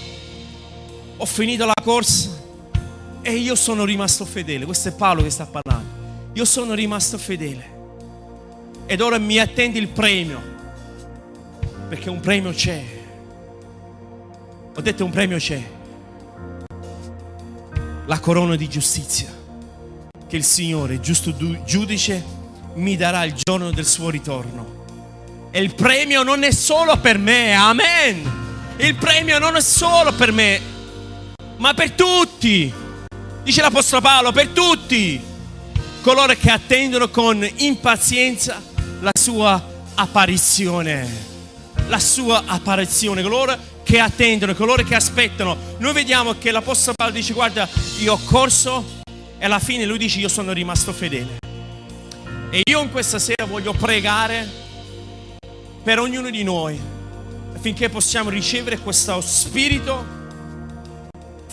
[1.19, 2.31] ho finito la corsa
[3.23, 4.64] e io sono rimasto fedele.
[4.64, 6.31] Questo è Paolo che sta parlando.
[6.35, 7.75] Io sono rimasto fedele.
[8.87, 10.41] Ed ora mi attende il premio.
[11.89, 12.83] Perché un premio c'è.
[14.75, 15.62] Ho detto un premio c'è.
[18.07, 19.35] La corona di giustizia
[20.29, 22.23] che il Signore, giusto giudice,
[22.75, 24.85] mi darà il giorno del suo ritorno.
[25.51, 28.45] E il premio non è solo per me, amen.
[28.77, 30.61] Il premio non è solo per me,
[31.59, 32.72] ma per tutti.
[33.42, 35.20] Dice l'Apostolo Paolo, per tutti
[36.00, 38.62] coloro che attendono con impazienza
[39.00, 39.61] la sua
[39.94, 41.34] apparizione.
[41.88, 45.57] La sua apparizione, coloro che attendono, coloro che aspettano.
[45.78, 48.84] Noi vediamo che l'Apostolo Paolo dice, guarda, io ho corso
[49.38, 51.38] e alla fine lui dice, io sono rimasto fedele.
[52.50, 54.48] E io in questa sera voglio pregare
[55.82, 56.80] per ognuno di noi
[57.54, 60.16] affinché possiamo ricevere questo spirito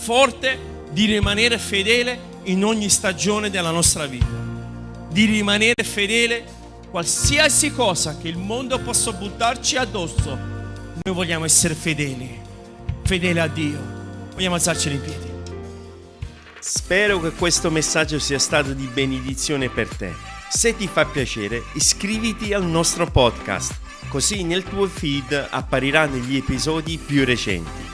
[0.04, 0.58] forte
[0.90, 4.26] di rimanere fedele in ogni stagione della nostra vita,
[5.08, 6.44] di rimanere fedele
[6.90, 10.28] qualsiasi cosa che il mondo possa buttarci addosso,
[11.02, 12.38] noi vogliamo essere fedeli,
[13.02, 13.80] fedeli a Dio,
[14.34, 15.32] vogliamo alzarci in piedi.
[16.60, 20.12] Spero che questo messaggio sia stato di benedizione per te.
[20.50, 23.72] Se ti fa piacere, iscriviti al nostro podcast,
[24.08, 27.93] così nel tuo feed appariranno gli episodi più recenti